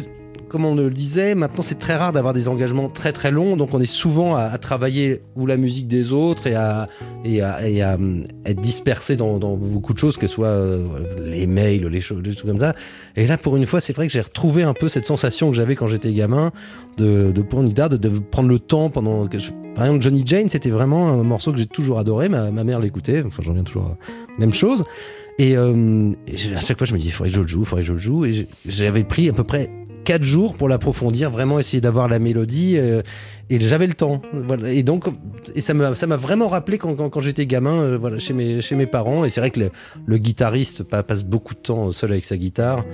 comme 0.52 0.66
on 0.66 0.76
le 0.76 0.90
disait, 0.90 1.34
maintenant 1.34 1.62
c'est 1.62 1.80
très 1.80 1.96
rare 1.96 2.12
d'avoir 2.12 2.34
des 2.34 2.50
engagements 2.50 2.90
très 2.90 3.14
très 3.14 3.32
longs, 3.32 3.56
donc 3.56 3.74
on 3.74 3.80
est 3.80 3.86
souvent 3.86 4.36
à, 4.36 4.58
travailler 4.58 5.22
ou 5.38 5.46
la 5.46 5.56
musique 5.56 5.88
des 5.88 6.12
autres 6.12 6.46
et 6.46 6.56
à, 6.56 6.90
hum, 7.96 8.26
être 8.46 8.60
dispersé 8.60 9.16
dans, 9.16 9.38
beaucoup 9.56 9.94
de 9.94 9.98
choses, 9.98 10.18
que 10.18 10.28
ce 10.28 10.36
soit 10.36 10.48
euh, 10.48 10.86
les 11.24 11.48
mails, 11.48 11.88
les 11.88 12.02
choses, 12.02 12.22
des 12.22 12.36
trucs 12.36 12.50
comme 12.50 12.60
ça. 12.60 12.76
Et 13.16 13.28
là, 13.28 13.38
pour 13.38 13.56
une 13.56 13.66
fois, 13.66 13.80
c'est 13.80 13.94
vrai 13.94 14.08
que 14.08 14.12
j'ai 14.12 14.20
retrouvé 14.20 14.64
un 14.64 14.74
peu 14.74 14.90
cette 14.90 15.06
sensation 15.06 15.52
que 15.52 15.56
j'avais 15.56 15.78
quand 15.78 15.88
j'étais 15.88 16.12
gamin 16.12 16.52
de, 16.98 17.32
prendre 17.42 18.50
le 18.50 18.60
temps 18.60 18.90
pendant. 18.90 19.28
Que 19.28 19.40
je- 19.40 19.52
par 19.74 19.86
exemple, 19.86 20.04
Johnny 20.04 20.24
Jane, 20.26 20.50
c'était 20.50 20.70
vraiment 20.70 21.08
un 21.08 21.24
morceau 21.24 21.54
que 21.54 21.60
j'ai 21.60 21.66
toujours 21.66 21.98
adoré. 21.98 22.28
Ma, 22.28 22.52
mère 22.52 22.82
l'écoutait, 22.82 23.24
enfin 23.26 23.42
j'en 23.42 23.54
viens 23.54 23.64
toujours 23.64 23.86
à 23.86 23.98
même 24.38 24.54
chose. 24.54 24.84
Et, 25.40 25.56
j'ai- 26.34 26.56
à 26.58 26.60
chaque 26.60 26.78
fois, 26.78 26.86
je 26.86 26.94
me 26.94 26.98
disais, 26.98 27.12
il 27.12 27.14
faudrait 27.14 27.30
que 27.30 27.36
je 27.38 27.42
le 27.42 27.48
joue, 27.48 27.62
il 27.62 27.66
faudrait 27.66 27.84
que 27.84 27.88
je 27.88 27.94
le 27.94 28.00
joue. 28.00 28.26
Et 28.26 28.50
j'avais 28.66 29.06
pris 29.06 29.30
à 29.30 29.34
peu 29.34 29.46
près 29.46 29.70
4 30.04 30.24
jours 30.24 30.56
pour 30.56 30.68
l'approfondir, 30.70 31.30
vraiment 31.32 31.60
essayer 31.60 31.82
d'avoir 31.82 32.08
la 32.08 32.20
mélodie. 32.20 32.76
euh, 32.78 33.02
et 33.50 33.60
j'avais 33.60 33.88
le 33.88 33.94
temps. 33.94 34.22
Voilà. 34.34 34.72
Et 34.72 34.82
donc, 34.82 35.06
et 35.56 35.62
ça 35.62 35.74
m'a 35.74 35.94
ça 35.94 36.08
m'a 36.08 36.16
vraiment 36.16 36.48
rappelé 36.48 36.78
quand, 36.78 36.96
quand, 36.96 37.10
quand 37.10 37.20
j'étais 37.20 37.46
gamin, 37.46 37.82
euh, 37.82 37.98
voilà, 38.00 38.18
chez 38.18 38.34
mes, 38.34 38.62
chez 38.62 38.76
mes 38.76 38.86
parents. 38.86 39.26
Et 39.26 39.30
c'est 39.30 39.42
vrai 39.42 39.52
que 39.52 39.60
le, 39.60 39.72
le 40.06 40.18
guitariste 40.18 40.84
pa- 40.84 41.04
passe 41.04 41.24
beaucoup 41.24 41.54
de 41.54 41.60
temps 41.60 41.92
seul 41.92 42.12
avec 42.14 42.24
sa 42.24 42.38
guitare. 42.38 42.86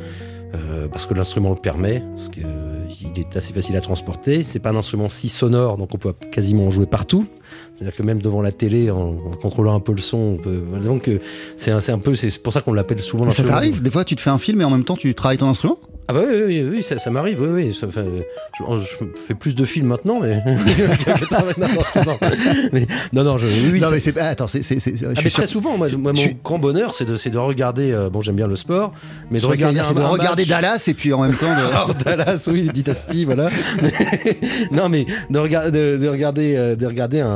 euh, 0.55 0.87
parce 0.87 1.05
que 1.05 1.13
l'instrument 1.13 1.49
le 1.49 1.57
permet, 1.57 2.01
parce 2.15 2.29
que, 2.29 2.39
euh, 2.39 2.85
il 3.13 3.19
est 3.19 3.35
assez 3.35 3.51
facile 3.53 3.75
à 3.75 3.81
transporter. 3.81 4.43
C'est 4.43 4.59
pas 4.59 4.69
un 4.71 4.75
instrument 4.77 5.09
si 5.09 5.27
sonore, 5.29 5.77
donc 5.77 5.93
on 5.93 5.97
peut 5.97 6.13
quasiment 6.31 6.65
en 6.67 6.71
jouer 6.71 6.85
partout. 6.87 7.27
C'est-à-dire 7.75 7.95
que 7.95 8.01
même 8.01 8.21
devant 8.21 8.41
la 8.41 8.51
télé, 8.53 8.89
en, 8.89 9.09
en 9.09 9.35
contrôlant 9.41 9.75
un 9.75 9.79
peu 9.81 9.91
le 9.91 9.97
son, 9.99 10.17
on 10.17 10.37
peut. 10.37 10.61
Donc 10.83 11.07
euh, 11.09 11.19
c'est 11.57 11.69
un, 11.71 11.81
c'est 11.81 11.91
un 11.91 11.99
peu, 11.99 12.15
c'est 12.15 12.41
pour 12.41 12.53
ça 12.53 12.61
qu'on 12.61 12.73
l'appelle 12.73 13.01
souvent. 13.01 13.29
Ça 13.31 13.43
t'arrive? 13.43 13.81
Des 13.81 13.91
fois, 13.91 14.05
tu 14.05 14.15
te 14.15 14.21
fais 14.21 14.29
un 14.31 14.37
film 14.39 14.61
et 14.61 14.63
en 14.63 14.69
même 14.71 14.85
temps, 14.85 14.95
tu 14.95 15.13
travailles 15.13 15.37
ton 15.37 15.49
instrument? 15.49 15.77
Ah 16.09 16.13
bah 16.13 16.21
oui, 16.25 16.41
oui, 16.45 16.63
oui, 16.71 16.83
ça, 16.83 16.97
ça 16.99 17.11
m'arrive, 17.11 17.41
oui, 17.41 17.49
oui. 17.51 17.73
Ça, 17.77 17.87
fait- 17.89 18.05
je, 18.57 18.63
je 18.79 19.21
fais 19.27 19.33
plus 19.33 19.55
de 19.55 19.65
films 19.65 19.87
maintenant, 19.87 20.19
mais. 20.21 20.35
non, 21.57 21.67
non, 22.05 22.17
mais- 22.71 22.87
non, 23.11 23.23
non, 23.23 23.37
je, 23.37 23.47
oui, 23.71 23.81
Non, 23.81 23.89
mais 23.91 23.99
c'est. 23.99 24.17
ah, 24.17 24.27
Attends, 24.29 24.47
c'est. 24.47 24.61
c'est- 24.63 24.79
c'est- 24.79 24.95
je 24.95 25.05
ah, 25.05 25.15
suis 25.15 25.23
mais 25.25 25.29
sûr- 25.29 25.39
très 25.43 25.47
souvent, 25.47 25.77
moi, 25.77 25.87
mon 25.91 26.13
suis- 26.15 26.37
grand 26.43 26.59
bonheur, 26.59 26.93
c'est 26.93 27.03
de, 27.05 27.17
c'est 27.17 27.29
de 27.29 27.37
regarder. 27.37 27.91
euh, 27.91 28.09
bon, 28.09 28.21
j'aime 28.21 28.35
bien 28.37 28.47
le 28.47 28.55
sport, 28.55 28.93
mais 29.31 29.39
je 29.39 29.43
de 29.43 29.47
regarder, 29.49 29.81
c'est 29.83 29.93
de 29.95 29.99
un- 29.99 30.03
un 30.05 30.07
regarder 30.07 30.43
match- 30.43 30.49
Dallas 30.49 30.85
et 30.87 30.93
puis 30.93 31.11
en 31.11 31.21
même 31.21 31.35
temps 31.35 31.47
de. 31.53 31.65
alors, 31.73 31.93
Dallas, 31.93 32.47
oui, 32.51 32.69
Dynasty, 32.73 33.25
voilà. 33.25 33.49
Mais- 33.81 33.91
non, 34.71 34.87
mais 34.89 35.05
de, 35.29 35.39
regarder 35.39 35.71
de, 35.71 35.97
de 35.97 36.07
regarder, 36.07 36.55
euh, 36.55 36.75
de 36.75 36.85
regarder 36.85 37.19
un, 37.19 37.27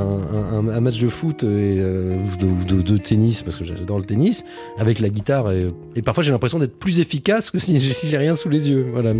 un- 0.53 0.67
un 0.69 0.79
match 0.79 0.97
de 0.99 1.09
foot 1.09 1.43
et, 1.43 1.47
euh, 1.47 2.15
ou 2.41 2.63
de, 2.83 2.97
tennis, 2.97 3.41
parce 3.43 3.57
que 3.57 3.65
j'adore 3.65 3.97
le 3.99 4.05
tennis, 4.05 4.45
avec 4.77 4.99
la 4.99 5.09
guitare. 5.09 5.51
Et, 5.51 5.67
et 5.97 6.01
parfois, 6.01 6.23
j'ai 6.23 6.31
l'impression 6.31 6.59
d'être 6.59 6.77
plus 6.79 6.99
efficace 7.01 7.51
que 7.51 7.59
si, 7.59 7.79
si 7.93 8.07
j'ai 8.07 8.17
rien 8.17 8.35
sous 8.35 8.47
les 8.49 8.60
yeux. 8.69 8.87
Voilà. 8.91 9.11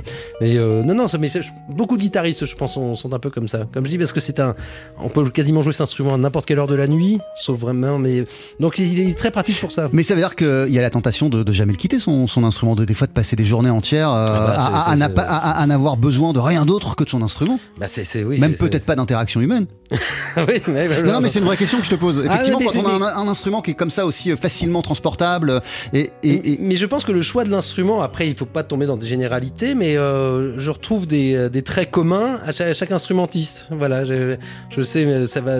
Et 0.41 0.57
euh, 0.57 0.83
non, 0.83 0.93
non, 0.95 1.07
ça, 1.07 1.17
mais 1.17 1.29
beaucoup 1.69 1.97
de 1.97 2.01
guitaristes, 2.01 2.45
je 2.45 2.55
pense, 2.55 2.73
sont, 2.73 2.95
sont 2.95 3.13
un 3.13 3.19
peu 3.19 3.29
comme 3.29 3.47
ça. 3.47 3.67
Comme 3.73 3.85
je 3.85 3.89
dis, 3.91 3.97
parce 3.97 4.13
que 4.13 4.19
c'est 4.19 4.39
un. 4.39 4.55
On 4.99 5.09
peut 5.09 5.29
quasiment 5.29 5.61
jouer 5.61 5.73
cet 5.73 5.81
instrument 5.81 6.13
à 6.13 6.17
n'importe 6.17 6.45
quelle 6.45 6.59
heure 6.59 6.67
de 6.67 6.75
la 6.75 6.87
nuit, 6.87 7.19
sauf 7.35 7.57
vraiment. 7.59 7.97
Mais 7.97 8.25
donc, 8.59 8.79
il 8.79 8.99
est 8.99 9.17
très 9.17 9.31
pratique 9.31 9.59
pour 9.59 9.71
ça. 9.71 9.87
Mais 9.93 10.03
ça 10.03 10.13
veut 10.15 10.21
dire 10.21 10.35
qu'il 10.35 10.69
y 10.73 10.79
a 10.79 10.81
la 10.81 10.89
tentation 10.89 11.29
de, 11.29 11.43
de 11.43 11.51
jamais 11.51 11.71
le 11.73 11.77
quitter, 11.77 11.99
son, 11.99 12.27
son 12.27 12.43
instrument, 12.43 12.75
de 12.75 12.85
des 12.85 12.93
fois 12.93 13.07
de 13.07 13.13
passer 13.13 13.35
des 13.35 13.45
journées 13.45 13.69
entières 13.69 14.11
euh, 14.11 14.25
Ah 14.29 15.07
bah, 15.09 15.23
à, 15.23 15.65
n'avoir 15.67 15.97
besoin 15.97 16.33
de 16.33 16.39
rien 16.39 16.65
d'autre 16.65 16.95
que 16.95 17.03
de 17.03 17.09
son 17.09 17.21
instrument. 17.21 17.59
Bah, 17.79 17.87
c'est, 17.87 18.03
c'est- 18.03 18.23
oui, 18.23 18.39
Même 18.39 18.55
peut-être 18.55 18.85
pas 18.85 18.95
d'interaction 18.95 19.41
humaine. 19.41 19.65
oui, 20.47 20.61
mais, 20.67 20.87
Non, 21.03 21.13
non, 21.13 21.21
mais 21.21 21.29
c'est 21.29 21.39
une 21.39 21.45
vraie 21.45 21.57
question 21.57 21.77
que 21.79 21.85
je 21.85 21.89
te 21.89 21.95
pose. 21.95 22.19
Ah, 22.23 22.33
Effectivement, 22.33 22.59
mais 22.59 22.65
quand 22.65 22.79
on 22.97 23.01
a 23.03 23.11
un, 23.13 23.25
un 23.25 23.27
instrument 23.27 23.61
qui 23.61 23.71
est 23.71 23.75
comme 23.75 23.89
ça 23.89 24.05
aussi 24.05 24.31
euh, 24.31 24.37
facilement 24.37 24.81
transportable 24.81 25.49
euh, 25.49 25.59
et, 25.93 26.11
et- 26.23 26.53
et- 26.53 26.57
Mais 26.61 26.75
je 26.75 26.85
pense 26.85 27.03
que 27.03 27.11
le 27.11 27.21
choix 27.21 27.43
de 27.43 27.49
l'instrument, 27.49 28.01
après, 28.01 28.27
il 28.27 28.35
faut 28.35 28.45
pas 28.45 28.63
tomber 28.63 28.85
dans 28.85 28.97
des 28.97 29.07
généralités, 29.07 29.75
mais 29.75 29.97
euh, 29.97 30.57
je 30.57 30.69
retrouve 30.71 31.07
des, 31.07 31.49
des 31.49 31.61
traits 31.61 31.91
communs 31.91 32.39
à 32.45 32.51
chaque, 32.51 32.69
à 32.69 32.73
chaque 32.73 32.91
instrumentiste. 32.91 33.67
Voilà, 33.71 34.03
je, 34.05 34.37
je 34.69 34.81
sais, 34.81 35.05
mais 35.05 35.27
ça 35.27 35.41
va. 35.41 35.57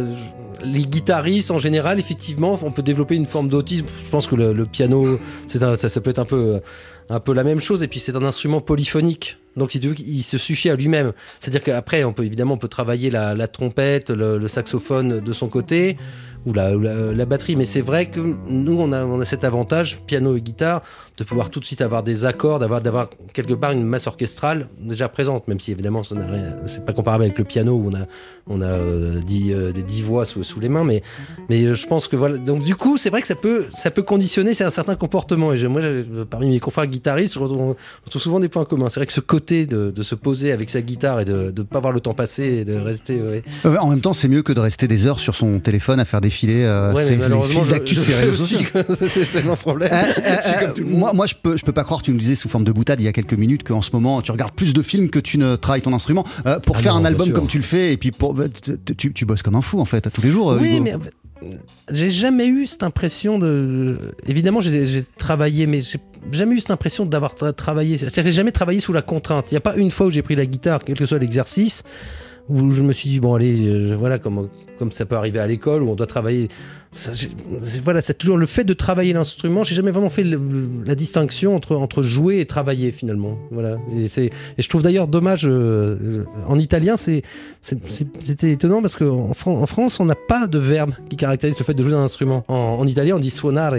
les 0.63 0.86
guitaristes, 0.86 1.52
en 1.52 1.58
général, 1.60 2.00
effectivement, 2.00 2.58
on 2.63 2.72
peut 2.72 2.84
développer 2.84 3.15
une 3.15 3.26
forme 3.26 3.50
d'autisme. 3.50 3.86
Je 4.06 4.10
pense 4.10 4.28
que 4.28 4.36
le, 4.36 4.54
le 4.54 4.65
piano, 4.65 5.20
c'est 5.48 5.60
ça, 5.60 5.76
ça 5.76 6.02
peut 6.02 6.10
être 6.10 6.20
un 6.20 6.26
peu, 6.26 6.62
un 7.10 7.20
peu 7.20 7.34
la 7.34 7.44
même 7.44 7.60
chose. 7.60 7.84
Et 7.84 7.88
puis, 7.88 8.00
c'est 8.00 8.15
un 8.15 8.24
instrument 8.24 8.62
polyphonique. 8.62 9.38
Donc, 9.58 9.72
si 9.72 9.80
tu 9.80 9.90
veux, 9.90 10.00
il 10.00 10.24
se 10.24 10.38
suffit 10.38 10.70
à 10.70 10.76
lui-même. 10.76 11.14
C'est-à-dire 11.40 11.64
qu'après, 11.64 12.04
on 12.04 12.14
évidemment, 12.14 12.54
on 12.54 12.58
peut 12.58 12.68
travailler 12.68 13.10
la, 13.10 13.48
trompette, 13.48 14.10
le, 14.10 14.48
saxophone 14.48 15.20
de 15.20 15.34
son 15.34 15.48
côté, 15.48 15.98
ou 16.46 16.54
la, 16.54 16.74
la 16.74 17.26
batterie. 17.26 17.56
Mais 17.56 17.66
c'est 17.66 17.82
vrai 17.82 18.08
que 18.08 18.20
nous, 18.20 18.80
on 18.80 18.92
a, 18.92 19.06
on 19.06 19.24
cet 19.26 19.44
avantage, 19.44 20.02
piano 20.08 20.36
et 20.36 20.42
guitare, 20.42 20.82
de 21.18 21.24
pouvoir 21.24 21.50
tout 21.50 21.60
de 21.60 21.66
suite 21.66 21.82
avoir 21.82 22.02
des 22.02 22.26
accords, 22.26 22.58
d'avoir, 22.58 23.10
quelque 23.34 23.54
part 23.54 23.72
une 23.72 23.84
masse 23.84 24.08
orchestrale 24.08 24.70
déjà 24.80 25.08
présente, 25.08 25.48
même 25.48 25.60
si 25.60 25.72
évidemment, 25.72 26.02
ça 26.02 26.16
c'est 26.66 26.84
pas 26.86 26.94
comparable 26.94 27.26
avec 27.26 27.38
le 27.38 27.44
piano 27.44 27.74
où 27.74 27.90
on 27.92 27.96
a, 27.96 28.06
on 28.48 28.62
a 28.62 28.66
euh, 28.66 29.20
dix, 29.20 29.54
euh, 29.54 29.72
des 29.72 29.84
dix 29.84 30.02
voix 30.02 30.26
sous, 30.26 30.60
les 30.60 30.70
mains. 30.70 30.84
Mais, 30.84 31.04
euh, 31.52 31.76
je 31.76 31.88
pense 31.88 32.08
que 32.08 32.16
voilà. 32.16 32.38
Donc, 32.38 32.64
du 32.64 32.76
coup, 32.76 32.98
c'est 32.98 33.10
vrai 33.10 33.22
que 33.22 33.28
ça 33.28 33.36
peut, 33.36 33.66
ça 33.72 33.92
peut 33.92 34.04
conditionner 34.04 34.52
un 34.62 34.72
certain 34.72 34.96
comportement. 34.96 35.54
Et 35.54 35.68
moi, 35.68 35.82
parmi 36.30 36.50
mes 36.50 36.60
confrères 36.60 36.88
guitaristes, 36.88 37.36
retrouve, 37.36 37.76
je 37.78 38.06
retrouve 38.06 38.22
souvent 38.22 38.40
des 38.40 38.50
points 38.50 38.66
communs. 38.66 38.90
C'est 38.90 39.00
vrai 39.00 39.08
que 39.08 39.14
ce 39.14 39.22
côté 39.22 39.41
de, 39.42 39.92
de 39.92 40.04
se 40.04 40.16
poser 40.16 40.52
avec 40.52 40.70
sa 40.70 40.82
guitare 40.82 41.20
et 41.20 41.26
de 41.26 41.54
ne 41.56 41.64
pas 41.64 41.80
voir 41.80 41.92
le 41.94 42.00
temps 42.00 42.14
passer 42.14 42.44
et 42.44 42.66
de 42.66 42.76
rester. 42.76 43.16
ouais. 43.22 43.44
Euh, 43.66 43.76
en 43.78 43.90
même 43.90 44.02
temps, 44.02 44.14
c'est 44.14 44.28
mieux 44.28 44.42
que 44.44 44.54
de 44.54 44.60
rester 44.60 44.88
des 44.88 45.06
heures 45.06 45.20
sur 45.20 45.36
son 45.36 45.60
téléphone 45.60 46.00
à 46.00 46.06
faire 46.06 46.22
défiler 46.22 46.64
euh, 46.64 46.94
Ouais, 46.94 47.04
ses- 47.04 47.16
les 47.16 47.22
je, 47.22 47.28
je 47.28 47.96
de 47.96 48.00
ses 48.00 48.14
réseaux 48.16 48.36
sociaux. 48.46 48.68
c'est 49.26 49.44
mon 49.46 49.56
problème. 49.56 49.90
Euh, 49.92 50.04
euh, 50.26 50.74
Je 50.78 50.84
moi, 50.84 51.14
moi, 51.14 51.26
je 51.26 51.36
peux, 51.42 51.58
je 51.58 51.64
peux 51.66 51.72
pas 51.74 51.84
croire. 51.84 52.02
Tu 52.02 52.12
nous 52.12 52.20
disais 52.20 52.36
sous 52.36 52.50
forme 52.50 52.64
de 52.64 52.72
boutade 52.72 53.02
il 53.02 53.06
y 53.06 53.08
a 53.08 53.14
quelques 53.14 53.34
minutes 53.34 53.64
qu'en 53.64 53.82
ce 53.82 53.92
moment, 53.94 54.22
tu 54.22 54.32
regardes 54.32 54.54
plus 54.54 54.74
de 54.74 54.82
films 54.82 55.10
que 55.10 55.20
tu 55.20 55.38
ne 55.38 55.56
travailles 55.56 55.82
ton 55.82 55.94
instrument. 55.94 56.24
Pour 56.64 56.76
Ah 56.78 56.80
faire 56.80 56.94
non, 56.94 57.02
un 57.02 57.06
album 57.06 57.26
sûr. 57.28 57.36
comme 57.36 57.48
tu 57.48 57.58
le 57.58 57.64
fais, 57.64 57.94
et 57.94 57.98
puis 57.98 58.12
pour, 58.12 58.34
bah, 58.34 58.46
tu, 58.96 59.14
tu- 59.14 59.26
bosses 59.26 59.42
comme 59.42 59.56
un 59.56 59.62
fou 59.62 59.80
en 59.80 59.86
fait, 59.86 60.10
tous 60.12 60.22
les 60.22 60.30
jours. 60.32 60.58
Oui, 60.60 60.74
Hugo. 60.78 60.84
mais 60.84 60.94
j'ai 61.92 62.10
jamais 62.12 62.48
eu 62.48 62.68
cette 62.68 62.84
impression 62.84 63.39
de. 63.39 63.98
Évidemment, 64.28 64.62
j'ai 64.62 64.86
j'ai 64.86 65.04
travaillé, 65.18 65.66
mais 65.68 65.82
j'ai 65.82 66.00
jamais 66.32 66.55
eu 66.55 66.59
cette 66.59 66.72
impression 66.72 67.05
d'avoir 67.05 67.36
tra- 67.36 67.53
travaillé. 67.53 67.97
Que 67.97 68.07
j'ai 68.09 68.32
jamais 68.32 68.51
travaillé 68.51 68.80
sous 68.80 68.93
la 68.93 69.01
contrainte. 69.01 69.45
Il 69.51 69.53
n'y 69.53 69.57
a 69.57 69.61
pas 69.61 69.76
une 69.76 69.91
fois 69.91 70.07
où 70.07 70.11
j'ai 70.11 70.22
pris 70.22 70.36
la 70.36 70.45
guitare, 70.45 70.80
quel 70.84 70.97
que 70.97 71.05
soit 71.05 71.19
l'exercice, 71.19 71.84
où 72.49 72.72
je 72.72 72.82
me 72.84 72.91
suis 72.91 73.09
dit, 73.09 73.19
bon, 73.19 73.36
allez, 73.36 73.65
euh, 73.65 73.95
voilà, 73.97 74.19
comme, 74.19 74.49
comme 74.78 74.91
ça 74.91 75.05
peut 75.05 75.15
arriver 75.15 75.39
à 75.39 75.47
l'école, 75.47 75.84
où 75.84 75.89
on 75.89 75.95
doit 75.95 76.07
travailler. 76.07 76.49
Voilà, 77.84 78.02
c'est 78.02 78.18
toujours 78.18 78.38
le 78.38 78.46
fait 78.46 78.66
de 78.66 78.74
travailler 78.74 79.14
l'instrument. 79.14 79.64
J'ai 79.64 79.76
jamais 79.76 79.92
vraiment 79.92 80.10
fait 80.10 80.26
la 80.26 80.96
distinction 80.96 81.56
entre, 81.56 81.78
entre 81.78 82.04
jouer 82.04 82.42
et 82.42 82.46
travailler, 82.46 82.92
finalement. 82.92 83.38
Voilà. 83.50 83.78
Et, 83.96 84.30
je 84.58 84.68
trouve 84.68 84.84
d'ailleurs 84.84 85.08
dommage, 85.08 85.46
euh, 85.46 85.98
euh, 86.02 86.26
en 86.48 86.58
italien, 86.58 86.96
C'était 86.98 88.52
étonnant 88.52 88.82
parce 88.82 88.96
qu'en 88.96 89.32
en 89.46 89.66
France, 89.66 90.02
on 90.02 90.06
n'a 90.06 90.16
pas 90.16 90.48
de 90.48 90.60
verbe 90.60 90.94
qui 91.10 91.16
caractérise 91.16 91.58
le 91.60 91.64
fait 91.64 91.74
de 91.74 91.82
jouer 91.82 91.94
d'un 91.94 92.00
instrument. 92.00 92.44
En, 92.50 92.56
en 92.56 92.86
italien, 92.86 93.16
on 93.16 93.20
dit 93.20 93.32
suonare. 93.32 93.76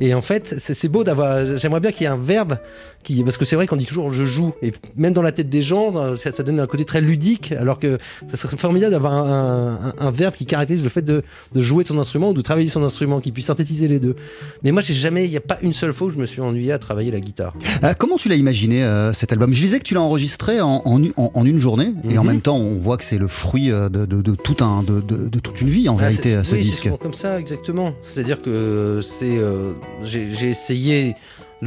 Et 0.00 0.14
en 0.14 0.22
fait, 0.22 0.56
c'est 0.58 0.88
beau 0.88 1.04
d'avoir. 1.04 1.58
J'aimerais 1.58 1.80
bien 1.80 1.92
qu'il 1.92 2.02
y 2.02 2.06
ait 2.06 2.12
un 2.12 2.16
verbe 2.16 2.56
qui. 3.02 3.22
Parce 3.24 3.36
que 3.36 3.44
c'est 3.44 3.56
vrai 3.56 3.66
qu'on 3.66 3.76
dit 3.76 3.84
toujours 3.84 4.10
je 4.10 4.24
joue. 4.24 4.54
Et 4.62 4.72
même 4.96 5.12
dans 5.12 5.22
la 5.22 5.32
tête 5.32 5.50
des 5.50 5.62
gens, 5.62 6.16
ça, 6.16 6.32
ça 6.32 6.42
donne 6.42 6.60
un 6.60 6.66
côté 6.66 6.86
très 6.86 7.02
ludique. 7.02 7.52
Alors 7.52 7.78
que 7.78 7.98
ça 8.30 8.38
serait 8.38 8.56
formidable 8.56 8.92
d'avoir 8.92 9.12
un 9.14 10.10
verbe 10.10 10.34
qui 10.34 10.46
caractérise 10.46 10.82
le 10.82 10.88
fait 10.88 11.02
de, 11.02 11.22
de 11.52 11.60
jouer 11.60 11.84
de 11.84 11.88
son 11.88 11.98
instrument 11.98 12.30
ou 12.30 12.32
de 12.32 12.40
travailler 12.40 12.53
son 12.68 12.82
instrument, 12.82 13.20
qui 13.20 13.32
puisse 13.32 13.46
synthétiser 13.46 13.88
les 13.88 14.00
deux. 14.00 14.16
Mais 14.62 14.70
moi, 14.72 14.82
j'ai 14.82 14.94
jamais. 14.94 15.24
Il 15.24 15.30
n'y 15.30 15.36
a 15.36 15.40
pas 15.40 15.58
une 15.62 15.72
seule 15.72 15.92
fois 15.92 16.08
où 16.08 16.10
je 16.10 16.16
me 16.18 16.26
suis 16.26 16.40
ennuyé 16.40 16.72
à 16.72 16.78
travailler 16.78 17.10
la 17.10 17.20
guitare. 17.20 17.54
Euh, 17.82 17.92
comment 17.98 18.16
tu 18.16 18.28
l'as 18.28 18.36
imaginé 18.36 18.82
euh, 18.84 19.12
cet 19.12 19.32
album? 19.32 19.52
Je 19.52 19.60
disais 19.60 19.78
que 19.78 19.84
tu 19.84 19.94
l'as 19.94 20.00
enregistré 20.02 20.60
en, 20.60 20.82
en 20.84 21.02
u- 21.02 21.12
en- 21.16 21.30
en 21.34 21.44
une 21.46 21.58
journée, 21.58 21.92
et 22.08 22.18
en 22.18 22.22
Mhm. 22.22 22.26
même 22.30 22.40
temps, 22.40 22.56
on 22.56 22.78
voit 22.78 22.96
que 22.96 23.04
c'est 23.04 23.18
le 23.18 23.28
fruit 23.28 23.70
euh, 23.70 23.88
de, 23.88 24.06
de- 24.06 24.22
de 24.22 24.34
tout 24.34 24.62
un, 24.64 24.82
de, 24.82 25.00
de- 25.00 25.38
toute 25.40 25.60
une 25.60 25.68
vie 25.68 25.88
en 25.88 25.96
Ah, 25.98 26.02
vérité, 26.08 26.38
ce 26.42 26.54
oui, 26.54 26.62
disque. 26.62 26.84
souvent 26.84 26.96
comme 26.96 27.14
ça, 27.14 27.38
exactement. 27.38 27.92
C'est-à-dire 28.02 28.40
que 28.40 29.00
c'est, 29.02 29.36
euh, 29.36 29.72
j'ai 30.02 30.48
essayé. 30.48 31.14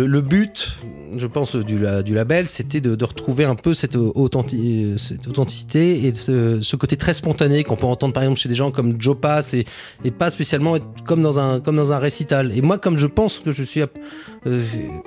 Le, 0.05 0.21
but, 0.21 0.77
je 1.17 1.25
pense, 1.25 1.55
du, 1.55 1.79
la- 1.79 2.03
du 2.03 2.13
label, 2.13 2.45
c'était 2.47 2.81
de, 2.81 3.03
retrouver 3.03 3.45
un 3.45 3.55
peu 3.55 3.73
cette, 3.73 3.95
authenti- 3.95 4.93
cette 4.97 5.27
authenticité 5.27 6.05
et 6.05 6.13
ce, 6.13 6.75
côté 6.75 6.97
très 6.97 7.13
spontané 7.13 7.63
qu'on 7.63 7.75
peut 7.75 7.87
entendre 7.87 8.13
par 8.13 8.21
exemple 8.23 8.39
chez 8.39 8.47
des 8.49 8.55
gens 8.55 8.69
comme 8.71 9.01
Joe 9.01 9.17
Pass 9.19 9.53
et, 9.53 9.65
pas 10.17 10.29
spécialement 10.31 10.75
être 10.75 10.85
comme 11.05 11.21
dans, 11.21 11.39
un, 11.39 11.59
comme 11.59 11.75
dans 11.77 11.91
un 11.91 11.97
récital. 11.97 12.55
Et 12.55 12.61
moi, 12.61 12.77
comme 12.77 12.97
je 12.97 13.07
pense 13.07 13.39
que 13.39 13.51
je 13.51 13.63
suis. 13.63 13.81
euh, 13.81 14.61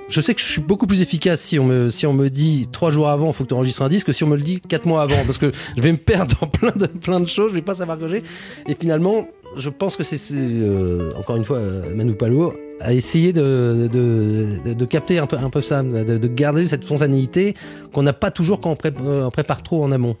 je 0.09 0.21
sais 0.21 0.33
que 0.33 0.41
je 0.41 0.45
suis 0.45 0.61
beaucoup 0.61 0.87
plus 0.87 1.01
efficace 1.01 1.41
si 1.41 1.57
on 1.59 1.65
me, 1.65 1.89
si 1.89 2.05
on 2.05 2.13
me 2.13 2.29
dit 2.29 2.67
trois 2.71 2.91
jours 2.91 3.07
avant, 3.09 3.27
il 3.27 3.33
faut 3.33 3.43
que 3.43 3.49
tu 3.49 3.53
enregistres 3.55 3.81
un 3.81 3.89
disque, 3.89 4.07
que 4.07 4.13
si 4.13 4.23
on 4.23 4.27
me 4.27 4.35
le 4.35 4.41
dit 4.43 4.59
quatre 4.61 4.85
mois 4.85 5.01
avant, 5.03 5.23
parce 5.25 5.37
que 5.37 5.51
je 5.77 5.81
vais 5.81 5.91
me 5.91 5.97
perdre 5.97 6.35
dans 6.41 6.47
plein 6.47 6.71
de, 6.75 6.87
plein 6.87 7.19
de 7.19 7.27
choses, 7.27 7.51
je 7.51 7.55
vais 7.55 7.61
pas 7.61 7.75
savoir 7.75 7.97
que 7.97 8.07
j'ai. 8.07 8.23
Et 8.67 8.75
finalement, 8.79 9.27
je 9.57 9.69
pense 9.69 9.95
que 9.95 10.03
c'est, 10.03 10.17
euh, 10.33 11.11
encore 11.17 11.35
une 11.35 11.43
fois, 11.45 11.57
euh, 11.57 11.95
Manu 11.95 12.13
Palo 12.15 12.53
à 12.83 12.93
essayer 12.93 13.33
de, 13.33 13.89
de, 13.91 14.73
de- 14.73 14.85
capter 14.85 15.19
un 15.19 15.25
peu, 15.27 15.37
un 15.37 15.49
peu 15.49 15.61
ça, 15.61 15.83
de, 15.83 16.17
de 16.17 16.27
garder 16.27 16.65
cette 16.67 16.83
spontanéité 16.83 17.55
qu'on 17.93 18.03
n'a 18.03 18.13
pas 18.13 18.31
toujours 18.31 18.59
quand 18.61 18.77
euh, 18.85 19.25
on 19.25 19.31
prépare 19.31 19.63
trop 19.63 19.83
en 19.83 19.91
amont. 19.91 20.15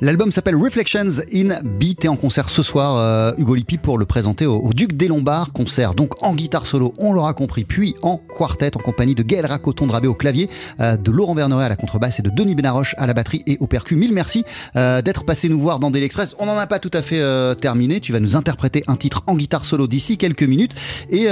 L'album 0.00 0.32
s'appelle 0.32 0.56
Reflections 0.56 1.20
in 1.32 1.60
B. 1.62 1.94
T'es 1.98 2.08
en 2.08 2.16
concert 2.16 2.48
ce 2.48 2.62
soir, 2.62 2.96
euh, 2.96 3.32
Hugo 3.38 3.54
Lippi, 3.54 3.78
pour 3.78 3.98
le 3.98 4.04
présenter 4.04 4.46
au, 4.46 4.70
Duc 4.74 4.96
des 4.96 5.08
Lombards. 5.08 5.52
Concert 5.52 5.94
donc 5.94 6.22
en 6.22 6.34
guitare 6.34 6.66
solo, 6.66 6.92
on 6.98 7.12
l'aura 7.12 7.34
compris, 7.34 7.64
puis 7.64 7.94
en 8.02 8.20
quartet 8.36 8.76
en 8.76 8.80
compagnie 8.80 9.14
de 9.14 9.22
Gaël 9.22 9.46
Racoton 9.46 9.86
Drabé 9.86 10.08
au 10.08 10.14
clavier, 10.14 10.48
euh, 10.80 10.96
de 10.96 11.10
Laurent 11.10 11.34
Verneret 11.34 11.64
à 11.64 11.68
la 11.68 11.76
contrebasse 11.76 12.18
et 12.18 12.22
de 12.22 12.30
Denis 12.30 12.54
Benaroche 12.54 12.94
à 12.98 13.06
la 13.06 13.14
batterie 13.14 13.42
et 13.46 13.56
au 13.60 13.66
percu. 13.66 13.96
Mille 13.96 14.12
merci 14.12 14.44
d'être 14.74 15.24
passé 15.24 15.48
nous 15.48 15.60
voir 15.60 15.78
dans 15.78 15.90
Daily 15.90 16.06
Express. 16.06 16.34
On 16.38 16.46
n'en 16.46 16.56
a 16.58 16.66
pas 16.66 16.78
tout 16.78 16.90
à 16.92 17.02
fait 17.02 17.22
terminé. 17.56 18.00
Tu 18.00 18.12
vas 18.12 18.20
nous 18.20 18.36
interpréter 18.36 18.84
un 18.86 18.96
titre 18.96 19.22
en 19.26 19.34
guitare 19.36 19.64
solo 19.64 19.86
d'ici 19.86 20.16
quelques 20.16 20.42
minutes. 20.42 20.74
Et 21.10 21.26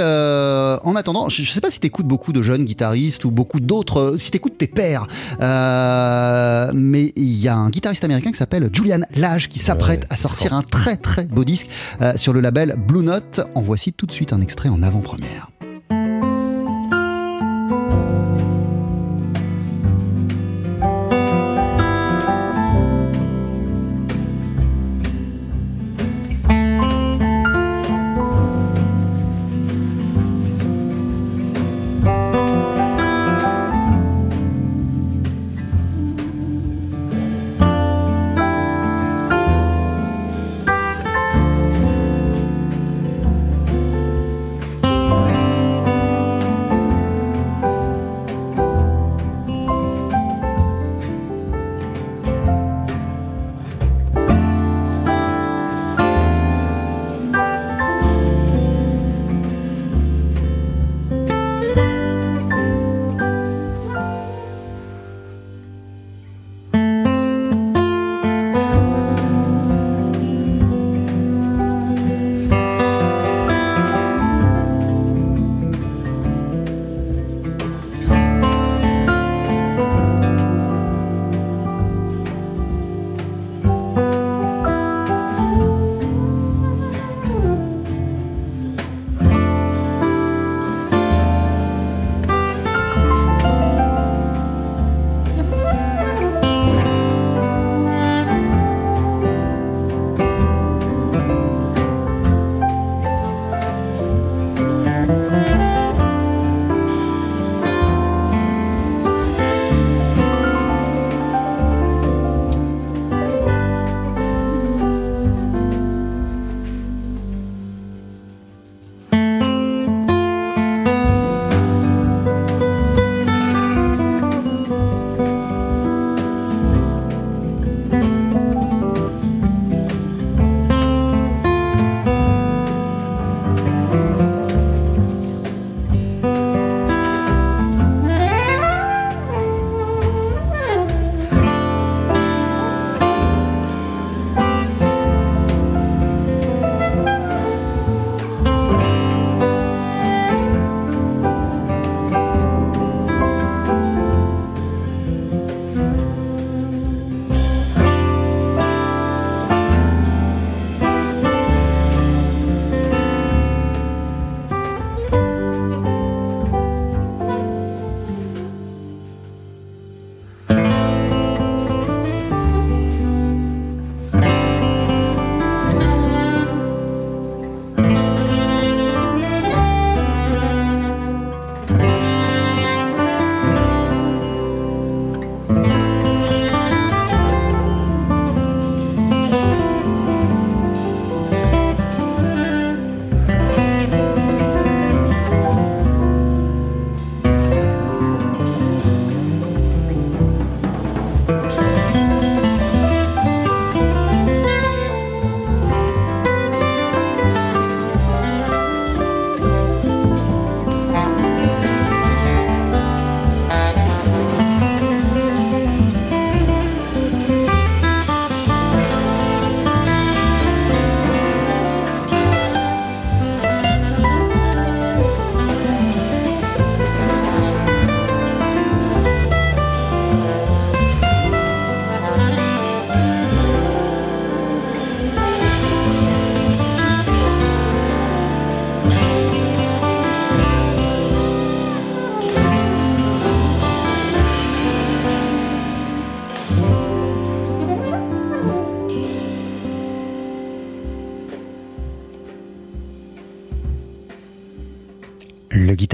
euh, 0.73 0.79
en 0.83 0.95
attendant, 0.95 1.29
je 1.29 1.41
ne 1.41 1.47
sais 1.47 1.61
pas 1.61 1.69
si 1.69 1.79
tu 1.79 1.87
écoutes 1.87 2.07
beaucoup 2.07 2.33
de 2.33 2.41
jeunes 2.41 2.65
guitaristes 2.65 3.25
ou 3.25 3.31
beaucoup 3.31 3.59
d'autres, 3.59 3.99
euh, 3.99 4.17
si 4.17 4.31
tu 4.31 4.37
écoutes 4.37 4.57
tes 4.57 4.67
pairs, 4.67 5.07
euh, 5.41 6.71
mais 6.73 7.13
il 7.15 7.35
y 7.35 7.47
a 7.47 7.55
un 7.55 7.69
guitariste 7.69 8.03
américain 8.03 8.31
qui 8.31 8.37
s'appelle 8.37 8.69
Julian 8.71 9.01
Lage 9.15 9.49
qui 9.49 9.59
s'apprête 9.59 9.83
Ouais, 9.83 9.99
à 10.09 10.15
sortir 10.15 10.53
un 10.53 10.63
très 10.63 10.95
très 10.95 11.25
beau 11.25 11.43
disque 11.43 11.67
euh, 12.01 12.13
sur 12.15 12.33
le 12.33 12.39
label 12.39 12.75
Blue 12.77 13.03
Note. 13.03 13.41
En 13.53 13.61
voici 13.61 13.91
tout 13.93 14.05
de 14.05 14.11
suite 14.11 14.33
un 14.33 14.41
extrait 14.41 14.69
en 14.69 14.81
avant-première. 14.81 15.52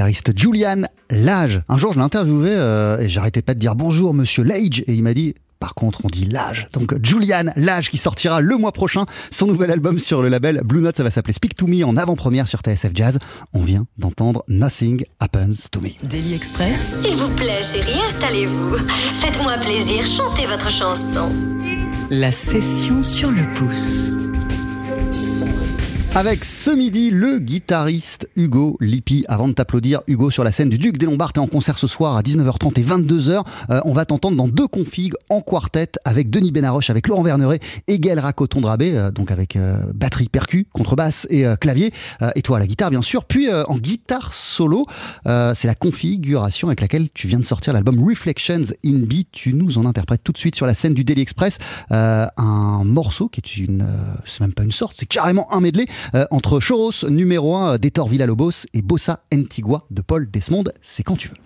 Guitariste 0.09 0.37
Julian 0.37 0.83
Lage. 1.09 1.61
Un 1.69 1.77
jour, 1.77 1.93
je 1.93 1.99
l'ai 1.99 2.03
interviewé 2.03 2.49
euh, 2.51 2.99
et 2.99 3.09
j'arrêtais 3.09 3.41
pas 3.41 3.53
de 3.53 3.59
dire 3.59 3.75
bonjour, 3.75 4.13
monsieur 4.13 4.43
Lage. 4.43 4.83
Et 4.87 4.93
il 4.93 5.03
m'a 5.03 5.13
dit 5.13 5.35
Par 5.59 5.75
contre, 5.75 6.01
on 6.03 6.07
dit 6.07 6.25
l'âge. 6.25 6.67
Donc 6.73 6.95
Julian, 7.03 7.51
l'âge 7.55 7.89
qui 7.89 7.97
sortira 7.97 8.41
le 8.41 8.57
mois 8.57 8.71
prochain, 8.71 9.05
son 9.31 9.47
nouvel 9.47 9.71
album 9.71 9.99
sur 9.99 10.21
le 10.21 10.29
label 10.29 10.61
Blue 10.63 10.81
Note, 10.81 10.97
ça 10.97 11.03
va 11.03 11.11
s'appeler 11.11 11.33
Speak 11.33 11.55
to 11.55 11.67
Me 11.67 11.83
en 11.83 11.97
avant-première 11.97 12.47
sur 12.47 12.61
TSF 12.61 12.91
Jazz. 12.93 13.19
On 13.53 13.61
vient 13.61 13.85
d'entendre 13.97 14.43
Nothing 14.47 15.03
Happens 15.19 15.69
to 15.71 15.81
Me. 15.81 15.89
Daily 16.03 16.33
Express. 16.33 16.95
S'il 17.01 17.15
vous 17.15 17.29
plaît, 17.35 17.61
chérie, 17.63 17.99
installez-vous. 18.07 18.77
Faites-moi 19.21 19.57
plaisir, 19.57 20.05
chantez 20.05 20.47
votre 20.47 20.71
chanson. 20.71 21.31
La 22.09 22.31
session 22.31 23.03
sur 23.03 23.29
le 23.29 23.43
pouce. 23.53 24.11
Avec 26.15 26.43
ce 26.43 26.71
midi, 26.71 27.11
le 27.11 27.37
guitariste 27.37 28.29
Hugo 28.35 28.77
Lippi. 28.81 29.25
Avant 29.27 29.47
de 29.47 29.53
t'applaudir, 29.53 30.01
Hugo, 30.07 30.31
sur 30.31 30.43
la 30.43 30.51
scène 30.51 30.69
du 30.69 30.79
Duc 30.79 30.97
des 30.97 31.05
Lombards, 31.05 31.33
t'es 31.33 31.39
en 31.39 31.47
concert 31.47 31.77
ce 31.77 31.85
soir 31.85 32.17
à 32.17 32.23
19h30 32.23 32.79
et 32.79 32.83
22h. 32.83 33.45
Euh, 33.69 33.79
on 33.85 33.93
va 33.93 34.05
t'entendre 34.05 34.35
dans 34.35 34.47
deux 34.47 34.67
configs 34.67 35.13
en 35.29 35.41
quartet 35.41 35.91
avec 36.05 36.31
Denis 36.31 36.51
Benaroche, 36.51 36.89
avec 36.89 37.07
Laurent 37.07 37.21
Verneret 37.21 37.59
et 37.87 37.99
Gaël 37.99 38.19
Racoton 38.19 38.59
Drabé, 38.59 38.97
euh, 38.97 39.11
donc 39.11 39.29
avec 39.29 39.55
euh, 39.55 39.77
batterie, 39.93 40.29
percu, 40.29 40.65
contrebasse 40.73 41.27
et 41.29 41.45
euh, 41.45 41.55
clavier. 41.55 41.93
Euh, 42.23 42.31
et 42.35 42.41
toi 42.41 42.57
la 42.57 42.65
guitare, 42.65 42.89
bien 42.89 43.03
sûr. 43.03 43.23
Puis 43.23 43.47
euh, 43.47 43.63
en 43.67 43.77
guitare 43.77 44.33
solo, 44.33 44.85
c'est 45.25 45.67
la 45.67 45.75
configuration 45.75 46.69
avec 46.69 46.81
laquelle 46.81 47.09
tu 47.13 47.27
viens 47.27 47.39
de 47.39 47.45
sortir 47.45 47.71
l'album 47.71 48.03
Reflections 48.03 48.65
in 48.83 49.03
B. 49.05 49.25
Tu 49.31 49.53
nous 49.53 49.77
en 49.77 49.85
interprètes 49.85 50.21
tout 50.23 50.31
de 50.31 50.39
suite 50.39 50.55
sur 50.55 50.65
la 50.65 50.73
scène 50.73 50.95
du 50.95 51.03
Daily 51.03 51.21
Express 51.21 51.59
un 51.91 52.83
morceau 52.83 53.29
qui 53.29 53.41
est 53.41 53.57
une. 53.57 53.85
c'est 54.25 54.41
même 54.41 54.53
pas 54.53 54.63
une 54.63 54.71
sorte, 54.71 54.95
c'est 54.97 55.05
carrément 55.05 55.51
un 55.53 55.61
medley 55.61 55.85
euh, 56.15 56.25
entre 56.31 56.59
Choros 56.59 57.07
numéro 57.09 57.55
1 57.55 57.77
d'Hector 57.77 58.07
Villalobos 58.07 58.65
et 58.73 58.81
Bossa 58.81 59.23
Antigua 59.33 59.85
de 59.91 60.01
Paul 60.01 60.29
Desmond. 60.29 60.65
C'est 60.81 61.03
quand 61.03 61.15
tu 61.15 61.29
veux. 61.29 61.37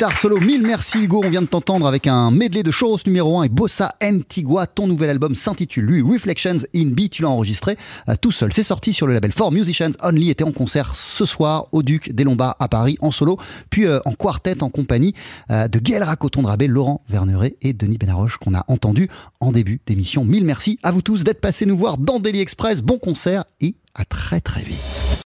Guitare 0.00 0.16
solo. 0.16 0.40
Mille 0.40 0.62
merci 0.62 1.00
Hugo, 1.00 1.20
on 1.22 1.28
vient 1.28 1.42
de 1.42 1.46
t'entendre 1.46 1.86
avec 1.86 2.06
un 2.06 2.30
medley 2.30 2.62
de 2.62 2.70
Choros 2.70 3.00
numéro 3.04 3.38
1 3.40 3.42
et 3.42 3.48
Bossa 3.50 3.96
Antigua. 4.02 4.66
Ton 4.66 4.86
nouvel 4.86 5.10
album 5.10 5.34
s'intitule 5.34 5.84
lui 5.84 6.00
Reflections 6.00 6.56
in 6.74 6.86
B. 6.92 7.10
Tu 7.10 7.20
l'as 7.20 7.28
enregistré 7.28 7.76
euh, 8.08 8.14
tout 8.18 8.30
seul. 8.30 8.50
C'est 8.50 8.62
sorti 8.62 8.94
sur 8.94 9.06
le 9.06 9.12
label 9.12 9.30
For 9.30 9.52
Musicians 9.52 9.90
Only. 10.02 10.30
Était 10.30 10.42
en 10.42 10.52
concert 10.52 10.94
ce 10.94 11.26
soir 11.26 11.66
au 11.72 11.82
Duc 11.82 12.12
des 12.14 12.24
Lombards 12.24 12.56
à 12.60 12.68
Paris 12.68 12.96
en 13.02 13.10
solo, 13.10 13.36
puis 13.68 13.84
euh, 13.84 14.00
en 14.06 14.12
quartet 14.12 14.62
en 14.62 14.70
compagnie 14.70 15.12
euh, 15.50 15.68
de 15.68 15.78
Gaël 15.78 16.02
Racoton 16.02 16.40
Drabé, 16.40 16.66
Laurent 16.66 17.02
Verneret 17.06 17.56
et 17.60 17.74
Denis 17.74 17.98
Benaroche 17.98 18.38
qu'on 18.38 18.54
a 18.54 18.64
entendu 18.68 19.10
en 19.40 19.52
début 19.52 19.82
d'émission. 19.86 20.24
Mille 20.24 20.46
merci 20.46 20.78
à 20.82 20.92
vous 20.92 21.02
tous 21.02 21.24
d'être 21.24 21.42
passés 21.42 21.66
nous 21.66 21.76
voir 21.76 21.98
dans 21.98 22.20
Daily 22.20 22.40
Express. 22.40 22.80
Bon 22.80 22.96
concert 22.96 23.44
et 23.60 23.74
à 23.94 24.06
très 24.06 24.40
très 24.40 24.62
vite. 24.62 25.10